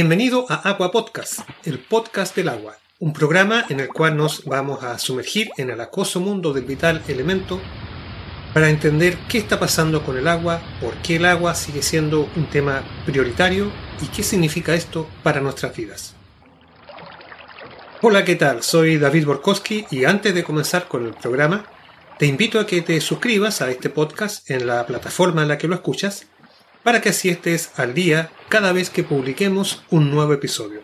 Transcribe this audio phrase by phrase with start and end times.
[0.00, 4.84] Bienvenido a Agua Podcast, el podcast del agua, un programa en el cual nos vamos
[4.84, 7.60] a sumergir en el acoso mundo del vital elemento
[8.54, 12.46] para entender qué está pasando con el agua, por qué el agua sigue siendo un
[12.48, 16.14] tema prioritario y qué significa esto para nuestras vidas.
[18.00, 18.62] Hola, ¿qué tal?
[18.62, 21.64] Soy David Borkowski y antes de comenzar con el programa,
[22.20, 25.66] te invito a que te suscribas a este podcast en la plataforma en la que
[25.66, 26.28] lo escuchas
[26.88, 30.80] para que así estés al día cada vez que publiquemos un nuevo episodio.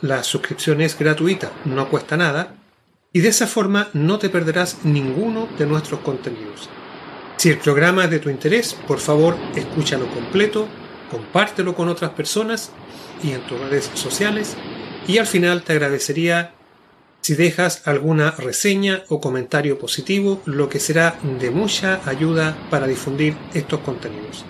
[0.00, 2.54] La suscripción es gratuita, no cuesta nada,
[3.12, 6.70] y de esa forma no te perderás ninguno de nuestros contenidos.
[7.36, 10.68] Si el programa es de tu interés, por favor escúchalo completo,
[11.10, 12.70] compártelo con otras personas
[13.22, 14.56] y en tus redes sociales,
[15.06, 16.54] y al final te agradecería
[17.20, 23.36] si dejas alguna reseña o comentario positivo, lo que será de mucha ayuda para difundir
[23.52, 24.46] estos contenidos.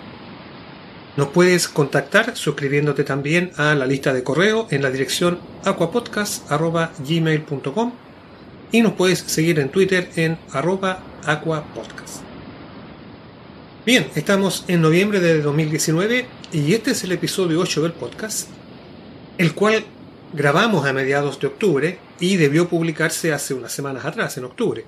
[1.15, 7.93] Nos puedes contactar suscribiéndote también a la lista de correo en la dirección aquapodcast.gmail.com
[8.71, 12.23] y nos puedes seguir en Twitter en arroba aquapodcast.
[13.85, 18.49] Bien, estamos en noviembre de 2019 y este es el episodio 8 del podcast,
[19.37, 19.85] el cual
[20.33, 24.83] grabamos a mediados de octubre y debió publicarse hace unas semanas atrás, en octubre.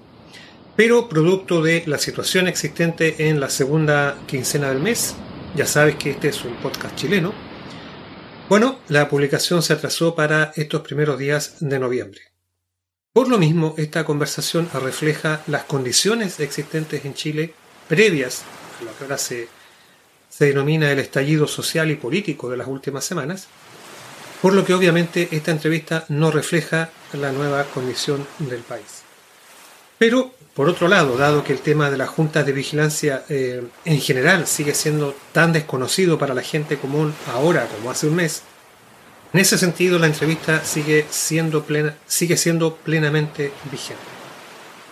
[0.76, 5.14] Pero producto de la situación existente en la segunda quincena del mes,
[5.56, 7.34] ya sabes que este es un podcast chileno.
[8.50, 12.22] Bueno, la publicación se atrasó para estos primeros días de noviembre.
[13.14, 17.54] Por lo mismo, esta conversación refleja las condiciones existentes en Chile
[17.88, 18.44] previas
[18.80, 19.48] a lo que ahora se,
[20.30, 23.48] se denomina el estallido social y político de las últimas semanas,
[24.42, 29.04] por lo que obviamente esta entrevista no refleja la nueva condición del país.
[29.98, 34.00] Pero por otro lado, dado que el tema de las juntas de vigilancia eh, en
[34.00, 38.42] general sigue siendo tan desconocido para la gente común ahora como hace un mes,
[39.36, 44.02] en ese sentido la entrevista sigue siendo, plena, sigue siendo plenamente vigente.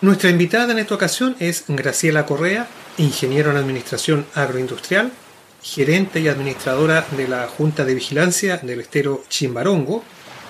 [0.02, 5.14] Nuestra invitada en esta ocasión es Graciela Correa, ingeniero en Administración Agroindustrial,
[5.62, 10.04] gerente y administradora de la Junta de Vigilancia del estero Chimbarongo,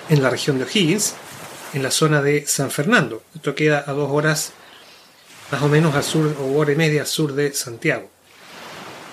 [0.08, 1.14] en la región de O'Higgins,
[1.72, 3.22] en la zona de San Fernando.
[3.32, 4.54] Esto queda a dos horas
[5.50, 8.10] más o menos al sur o hora y media sur de Santiago.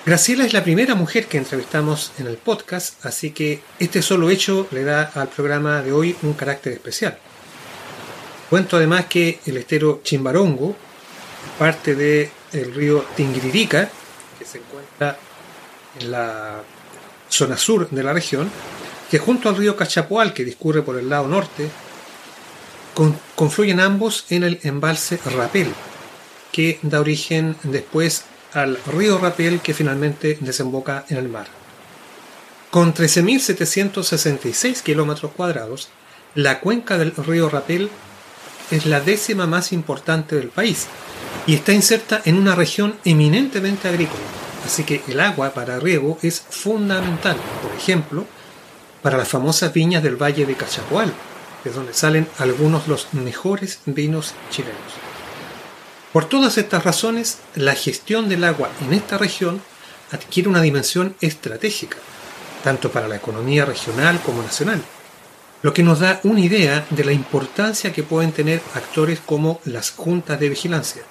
[0.05, 4.67] Graciela es la primera mujer que entrevistamos en el podcast, así que este solo hecho
[4.71, 7.19] le da al programa de hoy un carácter especial.
[8.49, 10.75] Cuento además que el estero Chimbarongo,
[11.59, 13.89] parte del río Tinguiririca,
[14.39, 15.17] que se encuentra
[15.99, 16.63] en la
[17.29, 18.49] zona sur de la región,
[19.11, 21.69] que junto al río Cachapoal, que discurre por el lado norte,
[23.35, 25.71] confluyen ambos en el embalse Rapel,
[26.51, 28.23] que da origen después
[28.53, 31.47] al río Rapel que finalmente desemboca en el mar.
[32.69, 35.89] Con 13.766 kilómetros cuadrados,
[36.35, 37.89] la cuenca del río Rapel
[38.71, 40.87] es la décima más importante del país
[41.45, 44.21] y está inserta en una región eminentemente agrícola,
[44.65, 48.25] así que el agua para riego es fundamental, por ejemplo,
[49.01, 51.11] para las famosas viñas del Valle de Cachapoal,
[51.63, 55.10] de donde salen algunos de los mejores vinos chilenos.
[56.13, 59.61] Por todas estas razones, la gestión del agua en esta región
[60.11, 61.97] adquiere una dimensión estratégica,
[62.65, 64.83] tanto para la economía regional como nacional,
[65.61, 69.91] lo que nos da una idea de la importancia que pueden tener actores como las
[69.91, 71.03] juntas de vigilancia,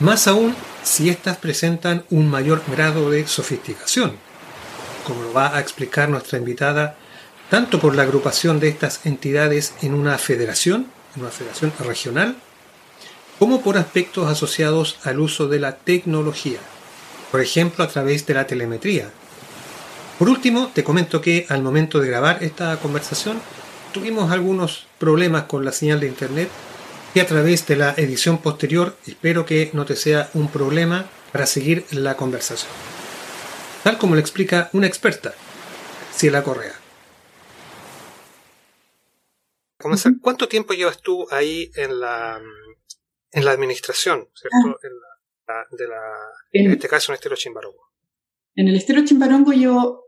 [0.00, 4.16] más aún si éstas presentan un mayor grado de sofisticación,
[5.06, 6.96] como lo va a explicar nuestra invitada,
[7.48, 12.36] tanto por la agrupación de estas entidades en una federación, en una federación regional,
[13.38, 16.58] como por aspectos asociados al uso de la tecnología,
[17.30, 19.10] por ejemplo a través de la telemetría.
[20.18, 23.38] Por último, te comento que al momento de grabar esta conversación
[23.92, 26.48] tuvimos algunos problemas con la señal de internet
[27.14, 31.46] y a través de la edición posterior espero que no te sea un problema para
[31.46, 32.70] seguir la conversación.
[33.82, 35.34] Tal como lo explica una experta,
[36.14, 36.74] Ciela Correa.
[40.20, 42.40] ¿Cuánto tiempo llevas tú ahí en la,
[43.36, 44.78] en la administración, ¿cierto?
[45.48, 45.64] Ah.
[45.70, 46.02] En, de la,
[46.52, 47.92] en, este caso, en el estero Chimbarongo.
[48.54, 50.06] En el estero Chimbarongo llevo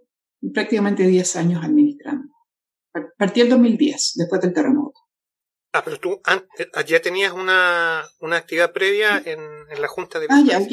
[0.53, 2.33] prácticamente 10 años administrando.
[3.17, 4.99] Partí el 2010, después del terremoto.
[5.73, 6.21] Ah, pero tú
[6.59, 9.39] eh, ya tenías una, una actividad previa en,
[9.71, 10.27] en, la Junta de...
[10.31, 10.73] Ah, ya, ok.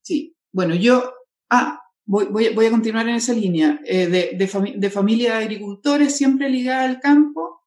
[0.00, 1.12] Sí, bueno, yo...
[1.50, 3.78] Ah, voy, voy, voy a continuar en esa línea.
[3.84, 7.57] Eh, de, de, de familia de agricultores, siempre ligada al campo,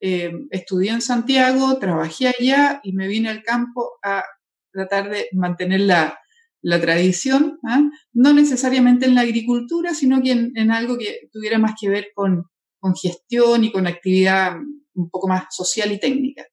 [0.00, 4.24] eh, estudié en Santiago, trabajé allá y me vine al campo a
[4.72, 6.18] tratar de mantener la,
[6.62, 7.82] la tradición, ¿ah?
[8.12, 12.44] no necesariamente en la agricultura, sino que en, algo que tuviera más que ver con,
[12.78, 14.56] con gestión y con actividad
[14.94, 16.46] un poco más social y técnica.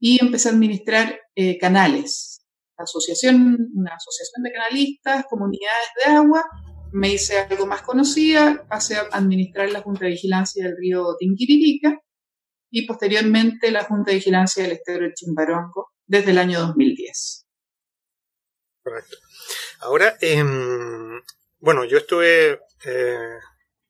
[0.00, 2.46] Y empecé a administrar eh, canales,
[2.76, 6.44] asociación, una asociación de canalistas, comunidades de agua,
[6.92, 12.00] me hice algo más conocida, pasé a administrar la Junta de Vigilancia del río Tinquiririca
[12.70, 17.46] y posteriormente la Junta de Vigilancia del Estero del Chimbarongo desde el año 2010.
[18.82, 19.16] Correcto.
[19.80, 21.20] Ahora, em,
[21.58, 23.38] bueno, yo estuve eh,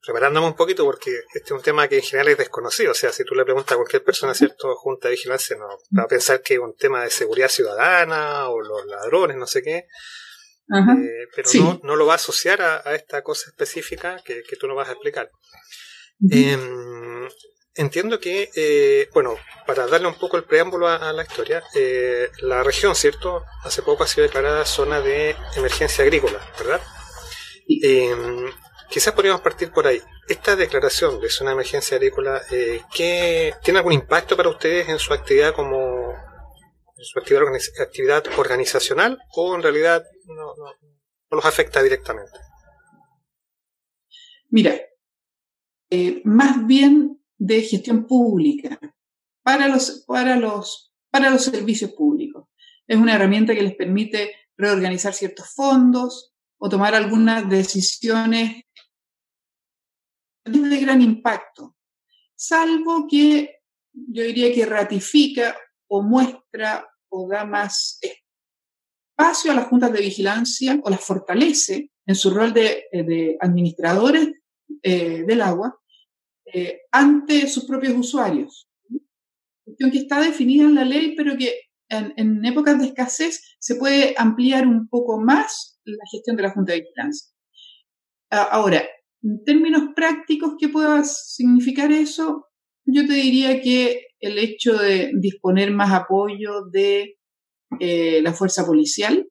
[0.05, 2.93] preparándome un poquito porque este es un tema que en general es desconocido.
[2.93, 4.75] O sea, si tú le preguntas a cualquier persona, ¿cierto?
[4.77, 8.61] Junta de Vigilancia, no va a pensar que es un tema de seguridad ciudadana o
[8.61, 9.87] los ladrones, no sé qué.
[10.71, 14.67] Eh, pero no, no, lo va a asociar a, esta cosa específica que, que, tú
[14.67, 15.31] nos vas a explicar.
[17.79, 22.65] Entiendo que, eh, bueno, para darle un poco el preámbulo a, la historia, eh, la
[22.65, 23.45] región, ¿cierto?
[23.63, 26.81] Hace poco ha sido declarada zona de emergencia agrícola, ¿verdad?
[27.69, 28.51] Eh,
[28.91, 30.03] quizás podríamos partir por ahí.
[30.27, 34.99] Esta declaración de zona de emergencia agrícola, eh, ¿qué, ¿tiene algún impacto para ustedes en
[34.99, 36.15] su actividad como
[36.97, 37.45] en su actividad,
[37.81, 40.75] actividad organizacional o en realidad no, no,
[41.31, 42.41] los afecta directamente?
[44.51, 44.75] Mira,
[46.25, 48.79] más bien de gestión pública
[49.43, 52.49] para los, para los, para los servicios públicos.
[52.87, 58.65] Es una herramienta que les permite reorganizar ciertos fondos o tomar algunas decisiones
[60.45, 61.77] de gran impacto,
[62.35, 63.61] salvo que
[63.93, 65.57] yo diría que ratifica
[65.89, 72.15] o muestra o da más espacio a las juntas de vigilancia o las fortalece en
[72.15, 74.31] su rol de, de administradores
[74.83, 75.79] eh, del agua
[76.53, 78.69] eh, ante sus propios usuarios.
[79.65, 81.55] Cuestión que está definida en la ley, pero que
[81.89, 86.73] en, épocas de escasez se puede ampliar un poco más la gestión de la Junta
[86.73, 87.31] de Vigilancia.
[88.31, 88.85] Ahora,
[89.23, 92.47] en términos prácticos, ¿qué pueda significar eso?
[92.85, 97.19] Yo te diría que el hecho de disponer más apoyo de
[97.81, 99.29] eh, la fuerza policial,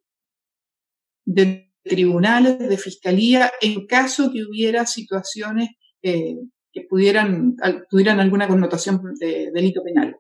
[1.26, 5.70] de tribunales, de fiscalía, en caso que hubiera situaciones
[6.04, 6.36] eh,
[6.78, 7.56] que pudieran,
[7.90, 10.18] tuvieran alguna connotación de delito penal.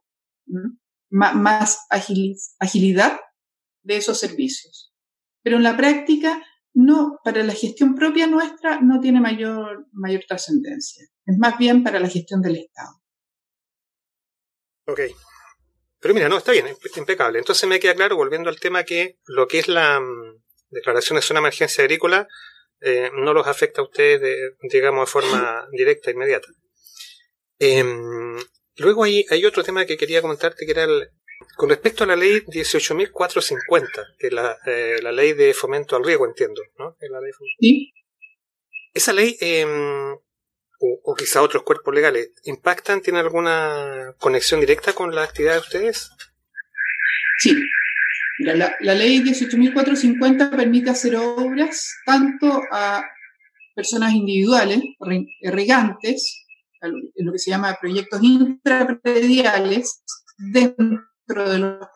[1.09, 3.19] más agilidad
[3.83, 4.94] de esos servicios.
[5.44, 6.44] Pero en la práctica,
[6.74, 11.06] no, para la gestión propia nuestra no tiene mayor, mayor trascendencia.
[11.25, 13.01] Es más bien para la gestión del Estado.
[14.88, 15.01] Ok.
[16.00, 17.39] Pero mira, no, está bien, impecable.
[17.39, 21.21] Entonces me queda claro, volviendo al tema, que lo que es la mm, declaración de
[21.21, 22.27] zona de emergencia agrícola
[22.81, 26.47] eh, no los afecta a ustedes, de, digamos, de forma directa, inmediata.
[27.59, 28.38] Em,
[28.77, 31.09] luego hay, hay otro tema que quería comentarte, que era el,
[31.56, 36.03] con respecto a la ley 18.450, que es la, eh, la ley de fomento al
[36.03, 36.95] riego, entiendo, ¿no?
[37.00, 37.94] la ley ¿Sí?
[38.94, 40.13] Esa ley, em,
[40.80, 45.59] o, o, quizá otros cuerpos legales, ¿impactan, tienen alguna conexión directa con la actividad de
[45.59, 46.12] ustedes?
[47.39, 47.56] Sí,
[48.39, 53.04] la, la ley 18.450 permite hacer obras tanto a
[53.75, 54.81] personas individuales,
[55.42, 56.45] regantes,
[56.81, 60.04] en lo que se llama proyectos intraprediales
[60.38, 61.88] dentro de los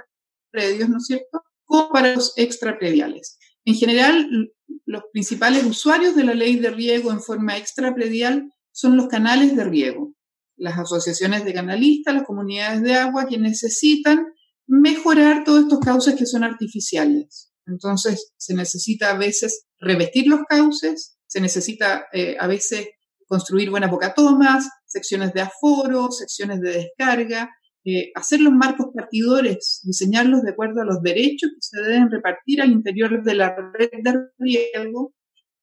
[0.51, 3.38] predios, ¿no es cierto?, como para los extraprediales.
[3.65, 4.51] En general,
[4.86, 9.63] los principales usuarios de la ley de riego en forma extrapredial son los canales de
[9.63, 10.13] riego,
[10.58, 14.25] las asociaciones de canalistas, las comunidades de agua que necesitan
[14.72, 17.51] mejorar todos estos cauces que son artificiales.
[17.68, 22.88] Entonces, se necesita a veces revestir los cauces, se necesita eh, a veces
[23.28, 27.50] construir buenas bocatomas, secciones de aforo, secciones de descarga,
[27.84, 32.62] eh, hacer los marcos partidores, diseñarlos de acuerdo a los derechos que se deben repartir
[32.62, 35.13] al interior de la red de riego.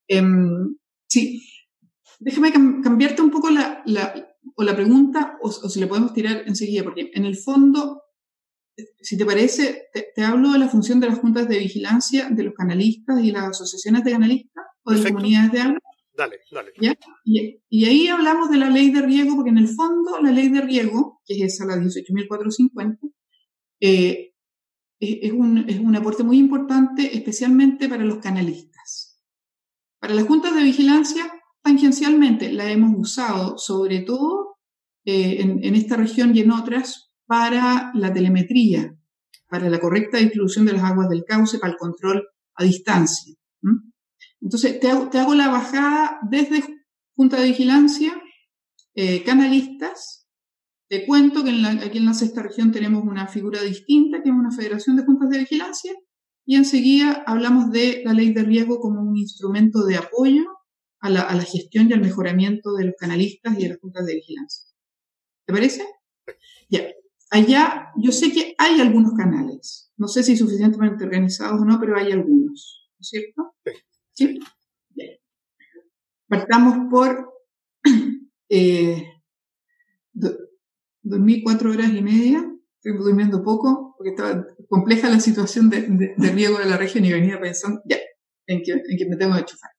[0.07, 0.77] Em,
[1.09, 1.43] sí,
[2.21, 3.83] déjame cambiarte un poco la,
[4.55, 8.03] o la pregunta, o, o si le podemos tirar enseguida, porque en el fondo
[9.01, 12.55] si te parece, te, hablo de la función de las juntas de vigilancia de los
[12.55, 15.79] canalistas y las asociaciones de canalistas o de comunidades de agua.
[16.17, 16.73] Dale, dale.
[17.25, 20.61] Y, ahí hablamos de la ley de riego, porque en el fondo la ley de
[20.61, 22.99] riego, que es esa, la 18.450,
[23.81, 24.35] eh,
[24.99, 29.23] es, un, es un aporte muy importante, especialmente para los canalistas.
[30.01, 31.33] Para las juntas de vigilancia,
[31.63, 34.59] tangencialmente la hemos usado, sobre todo
[35.05, 38.97] eh, en, en esta región y en otras, para la telemetría,
[39.49, 43.35] para la correcta distribución de las aguas del cauce, para el control a distancia.
[44.41, 46.65] Entonces, te hago, la bajada desde
[47.15, 48.21] Junta de Vigilancia,
[48.95, 50.27] eh, canalistas.
[50.89, 51.51] Te cuento que
[51.85, 55.29] aquí en la sexta región tenemos una figura distinta, que es una federación de juntas
[55.29, 55.93] de vigilancia,
[56.47, 60.45] y enseguida hablamos de la ley de riesgo como un instrumento de apoyo
[61.01, 64.07] a la, a la gestión y al mejoramiento de los canalistas y de las juntas
[64.07, 64.65] de vigilancia.
[65.45, 65.85] ¿Te parece?
[66.71, 66.87] Ya.
[67.31, 69.93] Allá, yo sé que hay algunos canales.
[69.97, 72.91] No sé si suficientemente organizados o no, pero hay algunos.
[72.97, 73.55] ¿No es cierto?
[74.13, 74.39] Sí.
[76.29, 77.33] Partamos por
[78.49, 79.03] eh,
[81.03, 82.45] dormí cuatro horas y media,
[82.77, 87.41] estoy durmiendo poco, porque estaba compleja la situación de, riego de la región y venía
[87.41, 87.97] pensando, ya,
[88.47, 89.71] en que, en que me tengo que chufar.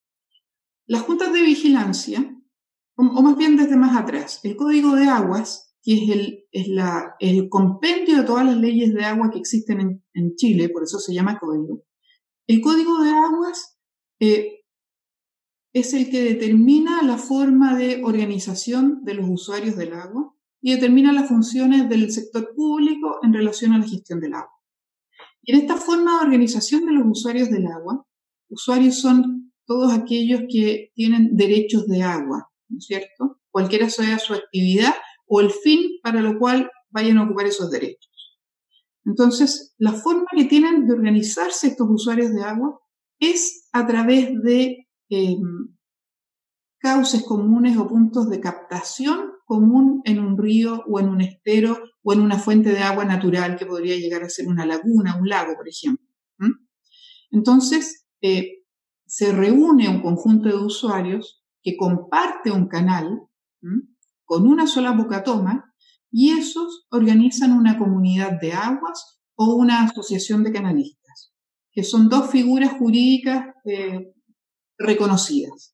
[0.87, 2.35] Las juntas de vigilancia,
[2.95, 7.15] o, más bien desde más atrás, el código de aguas, que es el, es la,
[7.19, 10.99] el compendio de todas las leyes de agua que existen en, en Chile, por eso
[10.99, 11.83] se llama código.
[12.47, 13.77] El código de aguas
[14.19, 14.59] eh,
[15.73, 21.13] es el que determina la forma de organización de los usuarios del agua y determina
[21.13, 24.51] las funciones del sector público en relación a la gestión del agua.
[25.41, 28.05] Y en esta forma de organización de los usuarios del agua,
[28.49, 33.39] usuarios son todos aquellos que tienen derechos de agua, ¿no es cierto?
[33.51, 34.95] Cualquiera sea su actividad
[35.29, 38.09] o el fin para lo cual vayan a ocupar esos derechos.
[39.05, 42.79] Entonces, la forma que tienen de organizarse estos usuarios de agua
[43.19, 45.75] es a través de em,
[46.79, 52.13] cauces comunes o puntos de captación común en un río o en un estero o
[52.13, 55.55] en una fuente de agua natural que podría llegar a ser una laguna, un lago,
[55.55, 56.05] por ejemplo.
[57.31, 58.63] Entonces, eh,
[59.05, 63.21] se reúne un conjunto de usuarios que comparte un canal
[64.29, 65.73] con una sola bocatoma
[66.11, 71.33] y esos organizan una comunidad de aguas o una asociación de canalistas,
[71.71, 74.13] que son dos figuras jurídicas eh,
[74.77, 75.73] reconocidas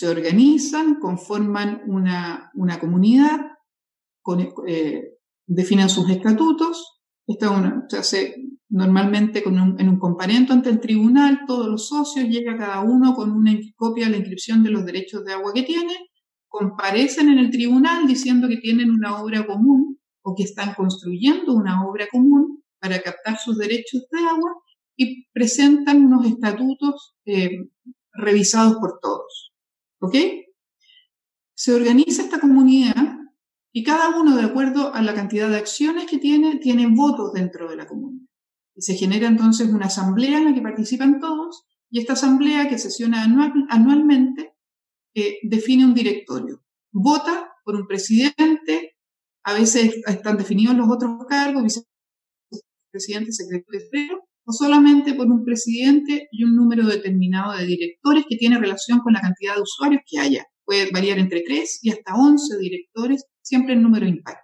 [0.00, 3.38] se organizan, conforman una, comunidad,
[4.66, 7.02] eh, definen sus estatutos.
[7.26, 8.34] Esta se hace
[8.70, 13.30] normalmente con en un comparendo ante el tribunal, todos los socios, llega cada uno con
[13.30, 15.92] una copia de la inscripción de los derechos de agua que tiene,
[16.50, 21.86] comparecen en el tribunal diciendo que tienen una obra común o que están construyendo una
[21.86, 24.52] obra común para captar sus derechos de agua
[24.96, 27.70] y presentan unos estatutos eh,
[28.12, 29.52] revisados por todos.
[30.00, 30.16] ¿Ok?
[31.54, 33.16] Se organiza esta comunidad
[33.72, 37.70] y cada uno, de acuerdo a la cantidad de acciones que tiene, tiene votos dentro
[37.70, 38.26] de la comunidad.
[38.74, 42.78] Y se genera entonces una asamblea en la que participan todos y esta asamblea que
[42.78, 43.22] sesiona
[43.68, 44.49] anualmente
[45.14, 46.62] eh, define un directorio.
[46.92, 48.96] Vota por un presidente,
[49.44, 56.44] a veces están definidos los otros cargos, vicepresidente, secretario, o solamente por un presidente y
[56.44, 60.46] un número determinado de directores que tiene relación con la cantidad de usuarios que haya.
[60.64, 64.38] Puede variar entre 3 y hasta 11 directores, siempre en número impar.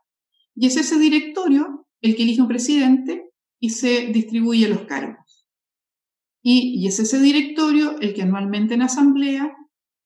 [0.54, 5.46] Y es ese directorio el que elige un presidente y se distribuye los cargos.
[6.42, 9.55] Y, y es ese directorio el que anualmente en asamblea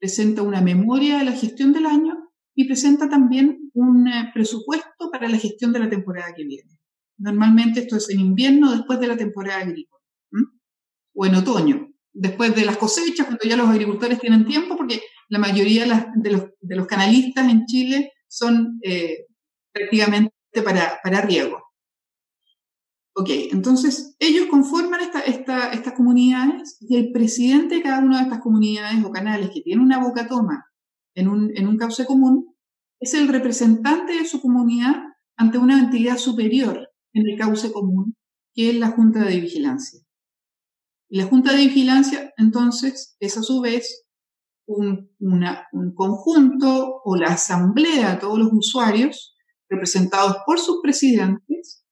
[0.00, 5.28] presenta una memoria de la gestión del año y presenta también un eh, presupuesto para
[5.28, 6.78] la gestión de la temporada que viene.
[7.18, 10.00] Normalmente esto es en invierno después de la temporada agrícola
[11.14, 15.38] o en otoño, después de las cosechas, cuando ya los agricultores tienen tiempo, porque la
[15.38, 16.30] mayoría de,
[16.76, 19.26] los, canalistas en Chile son eh,
[19.72, 20.32] prácticamente
[20.64, 21.69] para, para riego.
[23.14, 29.04] Ok, entonces ellos conforman estas comunidades y el presidente de cada una de estas comunidades
[29.04, 30.66] o canales que tiene una boca toma
[31.14, 32.54] en un, en un cauce común
[33.00, 34.94] es el representante de su comunidad
[35.36, 38.14] ante una entidad superior en el cauce común,
[38.54, 40.00] que es la Junta de Vigilancia.
[41.08, 44.04] Y la Junta de Vigilancia, entonces, es a su vez
[44.66, 45.10] un,
[45.96, 49.34] conjunto o la asamblea de todos los usuarios
[49.68, 51.84] representados por sus presidentes,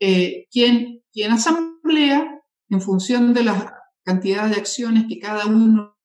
[0.00, 5.96] eh, quien, asamblea, en función de la cantidad de acciones que cada uno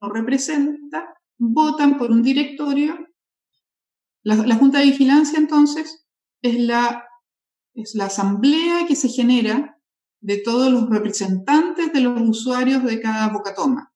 [0.00, 3.06] representa, votan por un directorio.
[4.22, 6.06] la Junta de Vigilancia, entonces,
[6.42, 7.04] es la
[7.74, 9.78] es la asamblea que se genera
[10.20, 13.92] de todos los representantes de los usuarios de cada bocatoma.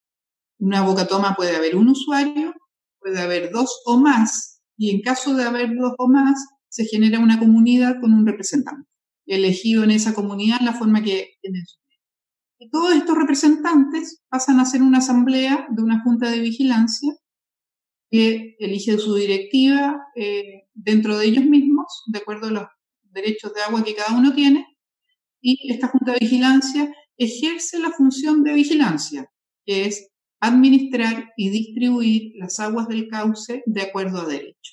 [0.58, 2.54] Una bocatoma puede haber un usuario,
[3.00, 7.20] puede haber dos o más, y en caso de haber dos o más, se genera
[7.20, 8.88] una comunidad con un representante,
[9.26, 11.60] elegido en esa comunidad la forma que tiene
[12.58, 17.14] Y todos estos representantes pasan a ser una asamblea de una junta de vigilancia
[18.10, 22.66] que elige su directiva eh, dentro de ellos mismos, de acuerdo a los
[23.02, 24.66] derechos de agua que cada uno tiene,
[25.40, 29.30] y esta Junta de Vigilancia ejerce la función de vigilancia,
[29.66, 34.72] que es administrar y distribuir las aguas del cauce de acuerdo a derecho.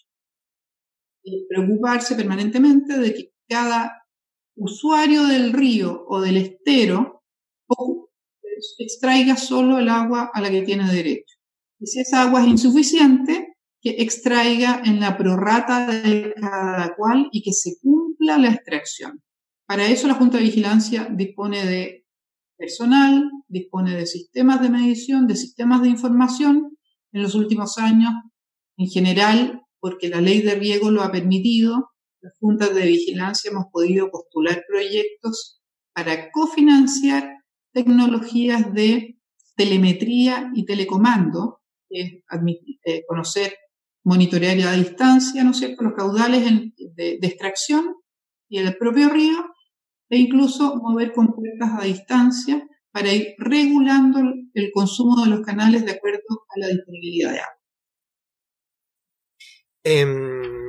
[1.24, 4.01] Y preocuparse permanentemente de que cada
[4.62, 7.24] usuario del río o del estero
[8.78, 11.36] extraiga solo el agua a la que tiene derecho.
[11.80, 17.42] Y si esa agua es insuficiente, que extraiga en la prorrata de cada cual y
[17.42, 19.24] que se cumpla la extracción.
[19.66, 22.06] Para eso la Junta de Vigilancia dispone de
[22.56, 26.78] personal, dispone de sistemas de medición, de sistemas de información.
[27.14, 28.14] En los últimos años,
[28.78, 31.91] en general, porque la ley de riego lo ha permitido,
[32.22, 35.62] las juntas de vigilancia hemos podido postular proyectos
[35.94, 37.38] para cofinanciar
[37.74, 39.18] tecnologías de
[39.56, 42.24] telemetría y telecomando, es
[42.86, 43.56] eh, conocer,
[44.04, 46.44] monitorear a distancia, ¿no es cierto?, los caudales
[46.96, 47.96] de, extracción
[48.50, 49.38] y el propio río,
[50.10, 54.20] e incluso mover compuertas a distancia para ir regulando
[54.54, 57.58] el consumo de los canales de acuerdo a la disponibilidad de agua.
[59.84, 60.61] Eh,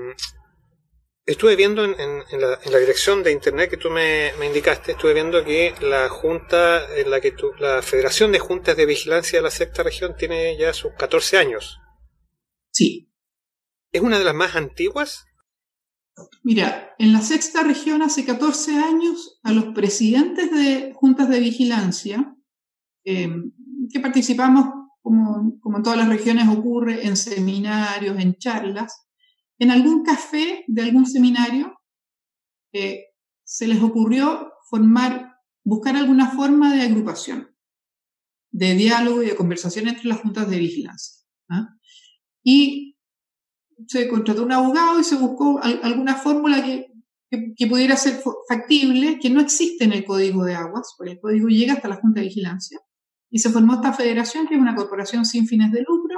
[1.25, 6.09] estuve viendo en, la, dirección de internet que tú me, indicaste, estuve viendo que la
[6.09, 10.57] junta, en la que la Federación de Juntas de Vigilancia de la Sexta Región tiene
[10.59, 11.79] ya sus 14 años.
[12.71, 13.11] Sí.
[13.93, 15.27] ¿Es una de las más antiguas?
[16.43, 22.37] Mira, en la sexta región hace 14 años a los presidentes de juntas de vigilancia,
[23.05, 23.31] eh,
[23.91, 24.67] que participamos,
[25.01, 29.07] como, como en todas las regiones ocurre, en seminarios, en charlas,
[29.59, 31.79] en algún café de algún seminario
[32.73, 33.07] eh,
[33.45, 37.55] se les ocurrió formar, buscar alguna forma de agrupación,
[38.51, 41.25] de diálogo y de conversación entre las juntas de vigilancia.
[41.51, 41.69] ¿ah?
[42.43, 42.97] Y
[43.87, 46.93] se contrató un abogado y se buscó alguna fórmula que,
[47.57, 51.49] que, pudiera ser factible, que no existe en el Código de Aguas, porque el código
[51.49, 52.79] llega hasta la Junta de Vigilancia,
[53.31, 56.12] y se formó esta federación, que es una corporación sin fines de lucro,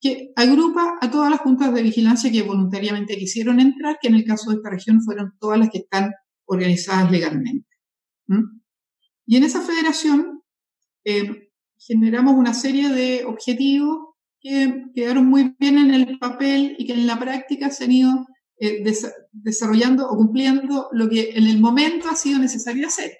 [0.00, 4.24] que agrupa a todas las juntas de vigilancia que voluntariamente quisieron entrar, que en el
[4.24, 6.12] caso de esta región fueron todas las que están
[6.44, 7.68] organizadas legalmente.
[9.26, 10.42] Y en esa federación
[11.04, 16.92] eh, generamos una serie de objetivos que quedaron muy bien en el papel y que
[16.92, 18.26] en la práctica se han ido
[18.58, 18.82] eh,
[19.32, 23.18] desarrollando o cumpliendo lo que en el momento ha sido necesario hacer.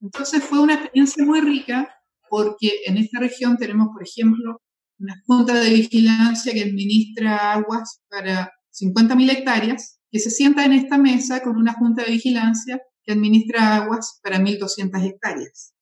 [0.00, 1.94] Entonces fue una experiencia muy rica
[2.28, 4.60] porque en esta región tenemos, por ejemplo,
[4.98, 10.98] una junta de vigilancia que administra aguas para 50.000 hectáreas, que se sienta en esta
[10.98, 15.74] mesa con una junta de vigilancia que administra aguas para 1.200 hectáreas.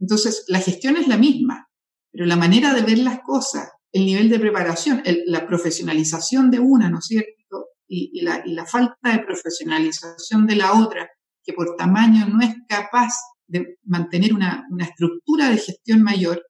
[0.00, 1.68] Entonces, la gestión es la misma,
[2.12, 6.90] pero la manera de ver las cosas el nivel de preparación, la profesionalización de una,
[6.90, 7.68] ¿no es cierto?
[7.86, 11.08] Y, la, falta de profesionalización de la otra,
[11.42, 13.14] que por tamaño no es capaz
[13.46, 16.42] de mantener una, estructura de gestión mayor,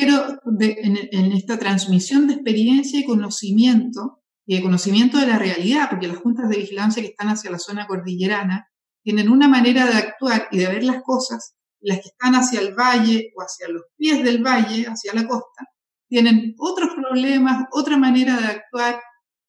[0.00, 6.08] pero en, esta transmisión de experiencia y conocimiento, y de conocimiento de la realidad, porque
[6.08, 8.68] las juntas de vigilancia que están hacia la zona cordillerana
[9.02, 12.74] tienen una manera de actuar y de ver las cosas, las que están hacia el
[12.74, 15.66] valle o hacia los pies del valle, hacia la costa,
[16.08, 19.00] tienen otros problemas, otra manera de actuar,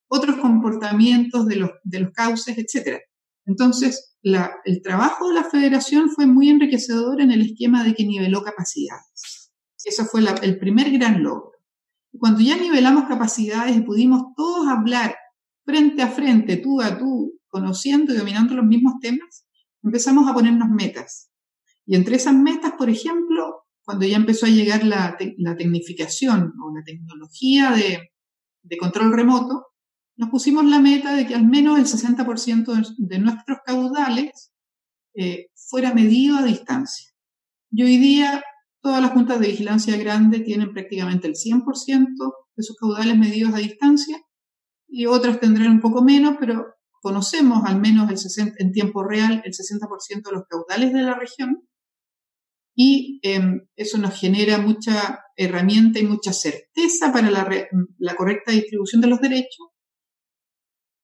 [0.10, 3.00] otros comportamientos de los, de los cauces, etc.
[3.46, 8.44] Entonces, el trabajo de la federación fue muy enriquecedor en el esquema de que niveló
[8.44, 9.39] capacidades.
[9.84, 11.52] Eso fue el primer gran logro.
[12.18, 15.16] Cuando ya nivelamos capacidades y pudimos todos hablar
[15.64, 19.46] frente a frente, tú a tú, conociendo y dominando los mismos temas,
[19.84, 21.30] empezamos a ponernos metas.
[21.86, 26.84] Y entre esas metas, por ejemplo, cuando ya empezó a llegar la, tecnificación o la
[26.84, 29.68] tecnología de, control remoto,
[30.16, 34.52] nos pusimos la meta de que al menos el 60% de, nuestros caudales
[35.16, 37.10] eh, fuera medido a distancia.
[37.72, 38.44] Y hoy día
[38.82, 41.64] todas las juntas de vigilancia grande tienen prácticamente el 100%
[42.56, 44.18] de sus caudales medidos a distancia
[44.88, 46.66] y otras tendrán un poco menos, pero
[47.02, 51.70] conocemos al menos el en tiempo real el 60% de los caudales de la región
[52.82, 59.08] y em, eso nos genera mucha herramienta y mucha certeza para la, correcta distribución de
[59.08, 59.68] los derechos.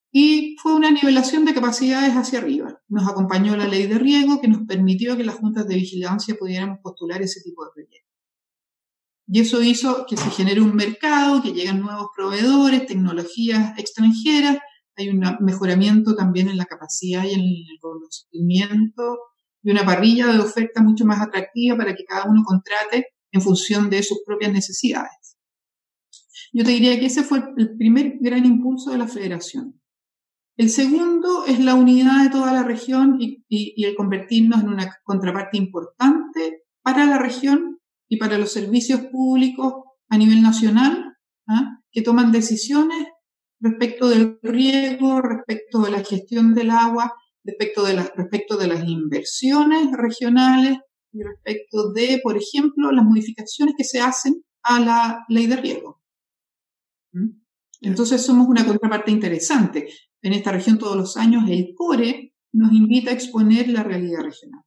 [0.09, 2.74] Y fue una nivelación de capacidades hacia arriba.
[2.87, 6.79] Nos acompañó la ley de riego que nos permitió que las juntas de vigilancia pudiéramos
[6.83, 8.11] postular ese tipo de proyectos.
[9.27, 14.57] Y eso hizo que se genere un mercado, que lleguen nuevos proveedores, tecnologías extranjeras,
[14.97, 19.17] hay un mejoramiento también en la capacidad y en el conocimiento
[19.61, 23.89] y una parrilla de oferta mucho más atractiva para que cada uno contrate en función
[23.89, 25.37] de sus propias necesidades.
[26.53, 29.81] Yo te diría que ese fue el primer gran impulso de la federación.
[30.57, 33.43] El segundo es la unidad de toda la región y,
[33.83, 39.73] el convertirnos en una contraparte importante para la región y para los servicios públicos
[40.09, 41.79] a nivel nacional, ¿ah?
[41.91, 43.07] que toman decisiones
[43.59, 47.13] respecto del riego, respecto de la gestión del agua
[47.45, 50.79] respecto de, respecto de las inversiones regionales
[51.13, 56.01] y respecto de, por ejemplo, las modificaciones que se hacen a la ley de riego.
[57.13, 57.29] ¿Mm?
[57.81, 59.87] Entonces somos una contraparte interesante.
[60.25, 64.63] En esta región todos los años el CORE nos invita a exponer la realidad regional.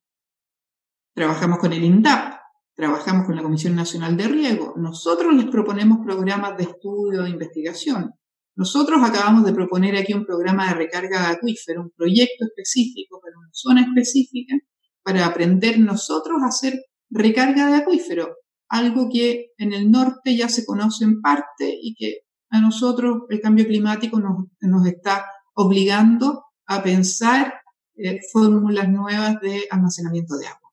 [1.13, 2.35] Trabajamos con el INDAP,
[2.77, 4.75] trabajamos con la Comisión Nacional de Riego.
[4.77, 8.13] Nosotros les proponemos programas de estudio, de investigación.
[8.55, 13.37] Nosotros acabamos de proponer aquí un programa de recarga de acuífero, un proyecto específico para
[13.37, 14.55] una zona específica,
[15.03, 16.75] para aprender nosotros a hacer
[17.11, 18.37] recarga de acuífero,
[18.69, 22.19] algo que en el norte ya se conoce en parte y que
[22.51, 25.25] a nosotros el cambio climático nos, está
[25.59, 27.61] obligando a pensar
[27.97, 30.71] eh, fórmulas nuevas de almacenamiento de agua.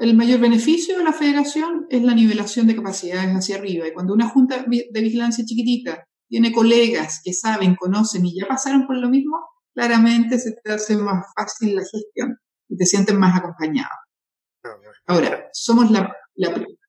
[0.00, 3.86] El, mayor beneficio de la federación es la nivelación de capacidades hacia arriba.
[3.86, 8.86] Y cuando una junta de vigilancia chiquitita tiene colegas que saben, conocen y ya pasaron
[8.86, 9.36] por lo mismo,
[9.74, 13.90] claramente se te hace más fácil la gestión y te sientes más acompañado.
[15.06, 16.14] Ahora, somos la,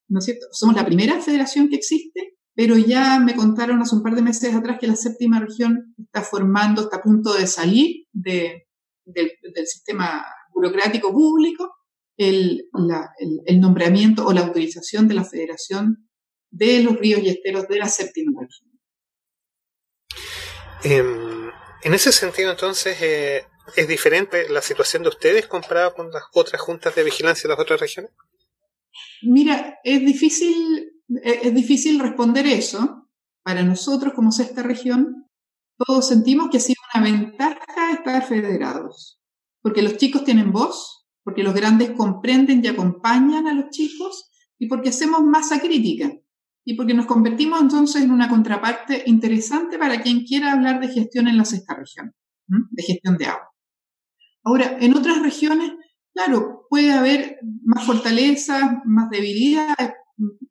[0.08, 0.46] ¿no es cierto?
[0.52, 4.54] Somos la primera federación que existe, pero ya me contaron hace un par de meses
[4.54, 8.68] atrás que la séptima región está formando, está a punto de salir de,
[9.06, 9.32] del,
[9.66, 11.74] sistema burocrático público
[12.16, 12.70] el,
[13.46, 16.10] el, nombramiento o la autorización de la federación
[16.52, 18.70] de los ríos y esteros de la séptima región.
[20.84, 21.50] Em,
[21.84, 26.62] en ese sentido, entonces, eh, ¿Es diferente la situación de ustedes comparada con las otras
[26.62, 28.12] juntas de vigilancia de las otras regiones?
[29.22, 30.93] Mira, es difícil,
[31.24, 33.10] es difícil responder eso.
[33.44, 35.28] Para nosotros, como sexta región,
[35.78, 39.20] todos sentimos que ha sido una ventaja estar federados,
[39.62, 44.68] porque los chicos tienen voz, porque los grandes comprenden y acompañan a los chicos, y
[44.68, 46.14] porque hacemos masa crítica,
[46.66, 51.28] y porque nos convertimos entonces en una contraparte interesante para quien quiera hablar de gestión
[51.28, 52.14] en la sexta región,
[52.48, 53.50] de gestión de agua.
[54.46, 55.74] Ahora, en otras regiones,
[56.14, 59.96] claro, puede haber más fortaleza, más debilidad.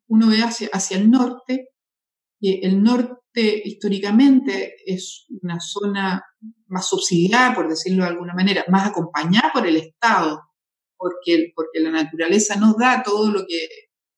[0.07, 1.69] Uno ve hacia, el norte,
[2.39, 6.23] que el norte históricamente es una zona
[6.67, 10.41] más subsidiada, por decirlo de alguna manera, más acompañada por el Estado,
[10.97, 13.67] porque, porque la naturaleza nos da todo lo que...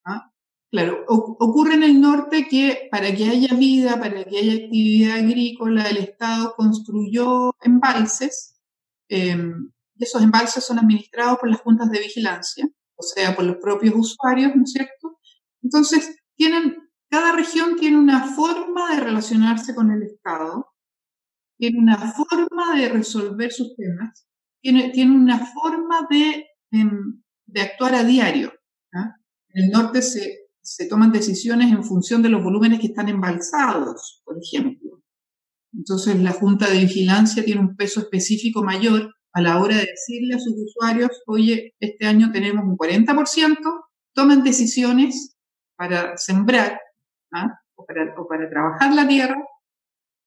[0.06, 0.32] ¿ah?
[0.72, 5.90] Claro, ocurre en el norte que para que haya vida, para que haya actividad agrícola,
[5.90, 8.56] el Estado construyó embalses
[9.10, 13.94] Em, esos embalses son administrados por las juntas de vigilancia, o sea, por los propios
[13.96, 15.15] usuarios, ¿no es cierto?
[15.66, 16.78] Entonces, tienen,
[17.10, 20.68] cada región tiene una forma de relacionarse con el Estado,
[21.58, 24.28] tiene una forma de resolver sus temas,
[24.62, 28.54] tiene, tiene una forma de, em, de actuar a diario.
[28.94, 34.22] En el norte se, se toman decisiones en función de los volúmenes que están embalsados,
[34.24, 35.02] por ejemplo.
[35.74, 40.36] Entonces la Junta de Vigilancia tiene un peso específico mayor a la hora de decirle
[40.36, 43.58] a sus usuarios, oye, este año tenemos un 40%,
[44.14, 45.35] tomen decisiones
[45.76, 46.80] para sembrar
[47.34, 47.60] ¿ah?
[47.76, 49.44] o, para, trabajar la tierra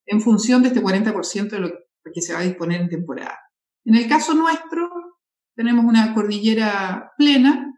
[0.06, 1.70] en función de este 40% de lo
[2.12, 3.38] que se va a disponer en temporada.
[3.84, 4.88] En el caso nuestro,
[5.54, 7.74] tenemos una cordillera plena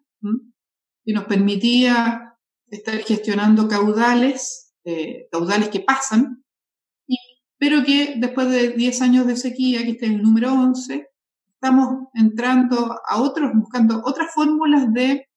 [1.04, 2.37] que nos permitía
[2.68, 6.40] estar gestionando caudales, eh, caudales que pasan
[7.61, 11.09] pero que después de 10 años de sequía, que está en el número 11,
[11.52, 15.28] estamos entrando a otros, buscando otras fórmulas de,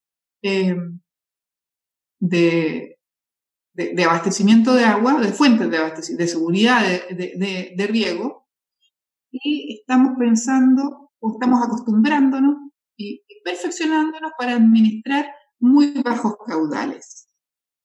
[0.41, 0.77] eh,
[2.23, 2.99] de,
[3.73, 8.47] de, abastecimiento de agua, de fuentes de abastecimiento, de seguridad de, de, riego,
[9.29, 12.55] y estamos pensando o estamos acostumbrándonos
[12.97, 15.27] y perfeccionándonos para administrar
[15.59, 17.27] muy bajos caudales.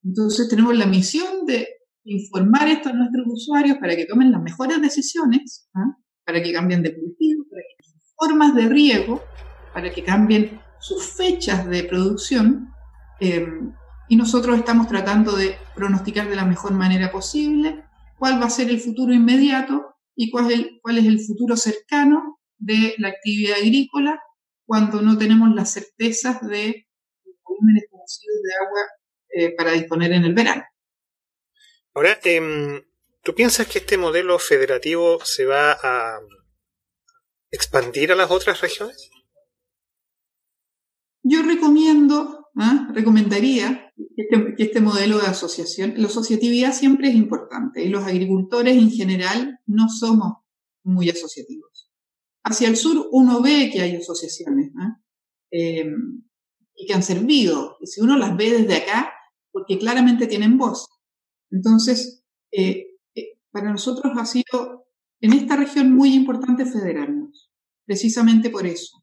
[0.04, 1.66] Entonces tenemos la misión de
[2.04, 5.96] informar esto a nuestros usuarios para que tomen las mejores decisiones, ¿ah?
[6.24, 9.20] para que cambien de cultivo, para que sus formas de riego,
[9.74, 12.68] para que cambien sus fechas de producción.
[13.20, 13.72] Em,
[14.08, 17.84] y nosotros estamos tratando de pronosticar de la mejor manera posible
[18.18, 21.56] cuál va a ser el futuro inmediato y cuál es el, cuál es el futuro
[21.56, 24.20] cercano de la actividad agrícola
[24.66, 26.86] cuando no tenemos las certezas de
[27.24, 28.80] los volúmenes conocidos de agua
[29.30, 30.64] eh, para disponer en el verano.
[31.94, 32.82] Ahora, em,
[33.22, 36.20] ¿tú piensas que este modelo federativo se va a
[37.50, 39.10] expandir a las otras regiones?
[41.22, 42.88] Yo recomiendo, ¿ah?
[42.92, 48.76] recomendaría este, que este, modelo de asociación, la asociatividad siempre es importante y los agricultores
[48.76, 50.38] en general no somos
[50.84, 51.90] muy asociativos.
[52.44, 55.00] Hacia el sur uno ve que hay asociaciones ¿ah?
[55.50, 56.22] em,
[56.74, 59.12] y que han servido, y si uno las ve desde acá,
[59.50, 60.88] porque claramente tienen voz.
[61.50, 64.86] Entonces, eh, eh, para nosotros ha sido
[65.20, 67.50] en esta región muy importante federarnos,
[67.84, 68.97] precisamente por eso,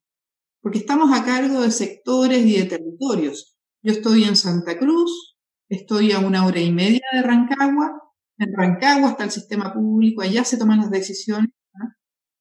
[0.66, 3.56] porque estamos a cargo de sectores y de territorios.
[3.84, 5.38] Yo estoy en Santa Cruz,
[5.70, 8.02] estoy a una hora y media de Rancagua,
[8.40, 11.52] en Rancagua está el sistema público, allá se toman las decisiones.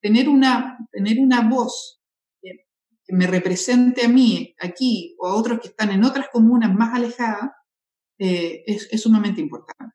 [0.00, 2.00] Tener, una, tener una voz
[2.40, 2.64] que,
[3.08, 7.50] me represente a mí aquí o a otros que están en otras comunas más alejadas
[8.18, 9.94] eh, es, es sumamente importante.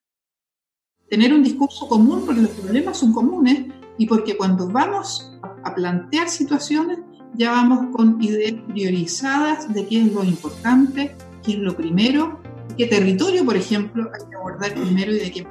[1.10, 3.65] Tener un discurso común porque los problemas son comunes
[3.98, 7.00] y porque cuando vamos a plantear situaciones
[7.36, 12.39] ya vamos con ideas priorizadas de qué es lo importante, qué es lo primero,
[12.78, 15.48] qué territorio, por ejemplo, hay que abordar primero y de qué.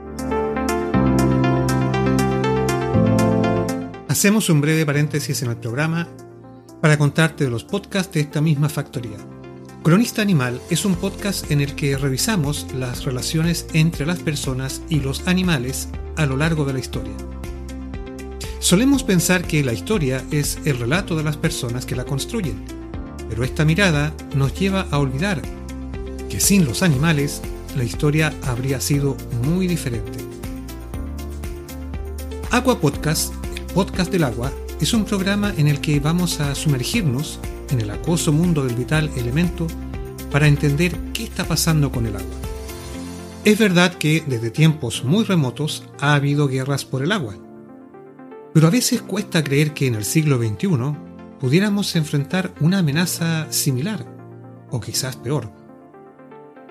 [4.08, 6.08] Hacemos un breve paréntesis en el programa
[6.80, 9.16] para contarte de los podcasts de esta misma factoría.
[9.82, 15.00] Cronista Animal es un podcast en el que revisamos las relaciones entre las personas y
[15.00, 17.14] los animales a lo largo de la historia.
[18.60, 22.64] Solemos pensar que la historia es el relato de las personas que la construyen,
[23.28, 25.40] pero esta mirada nos lleva a olvidar
[26.28, 27.40] que sin los animales
[27.76, 30.18] la historia habría sido muy diferente.
[32.50, 37.38] Agua Podcast, el podcast del agua, es un programa en el que vamos a sumergirnos
[37.70, 39.68] en el acuoso mundo del vital elemento
[40.32, 42.36] para entender qué está pasando con el agua.
[43.44, 47.36] Es verdad que desde tiempos muy remotos ha habido guerras por el agua,
[48.58, 50.68] pero a veces cuesta creer que en el siglo XXI
[51.38, 54.04] pudiéramos enfrentar una amenaza similar,
[54.72, 55.52] o quizás peor.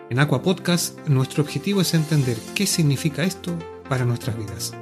[0.10, 4.74] En Aqua Podcast, nuestro objetivo es entender qué significa esto para nuestras vidas.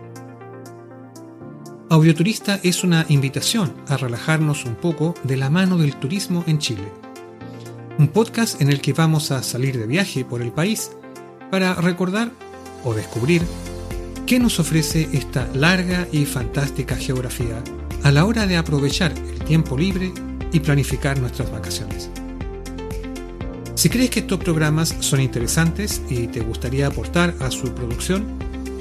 [1.92, 6.92] Audioturista es una invitación a relajarnos un poco de la mano del turismo en Chile.
[8.00, 10.90] Un podcast en el que vamos a salir de viaje por el país
[11.52, 12.32] para recordar
[12.84, 13.44] o descubrir
[14.26, 17.64] ¿Qué nos ofrece esta larga y fantástica geografía
[18.02, 20.12] a la hora de aprovechar el tiempo libre
[20.52, 22.10] y planificar nuestras vacaciones?
[23.76, 28.26] Si crees que estos programas son interesantes y te gustaría aportar a su producción,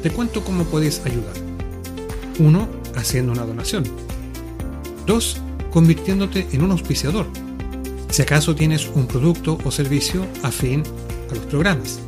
[0.02, 1.34] te cuento cómo puedes ayudar.
[2.38, 2.68] 1.
[2.96, 3.84] Haciendo una donación.
[5.06, 5.42] 2.
[5.70, 7.26] Convirtiéndote en un auspiciador.
[8.08, 10.84] Si acaso tienes un producto o servicio afín
[11.30, 12.00] a los programas.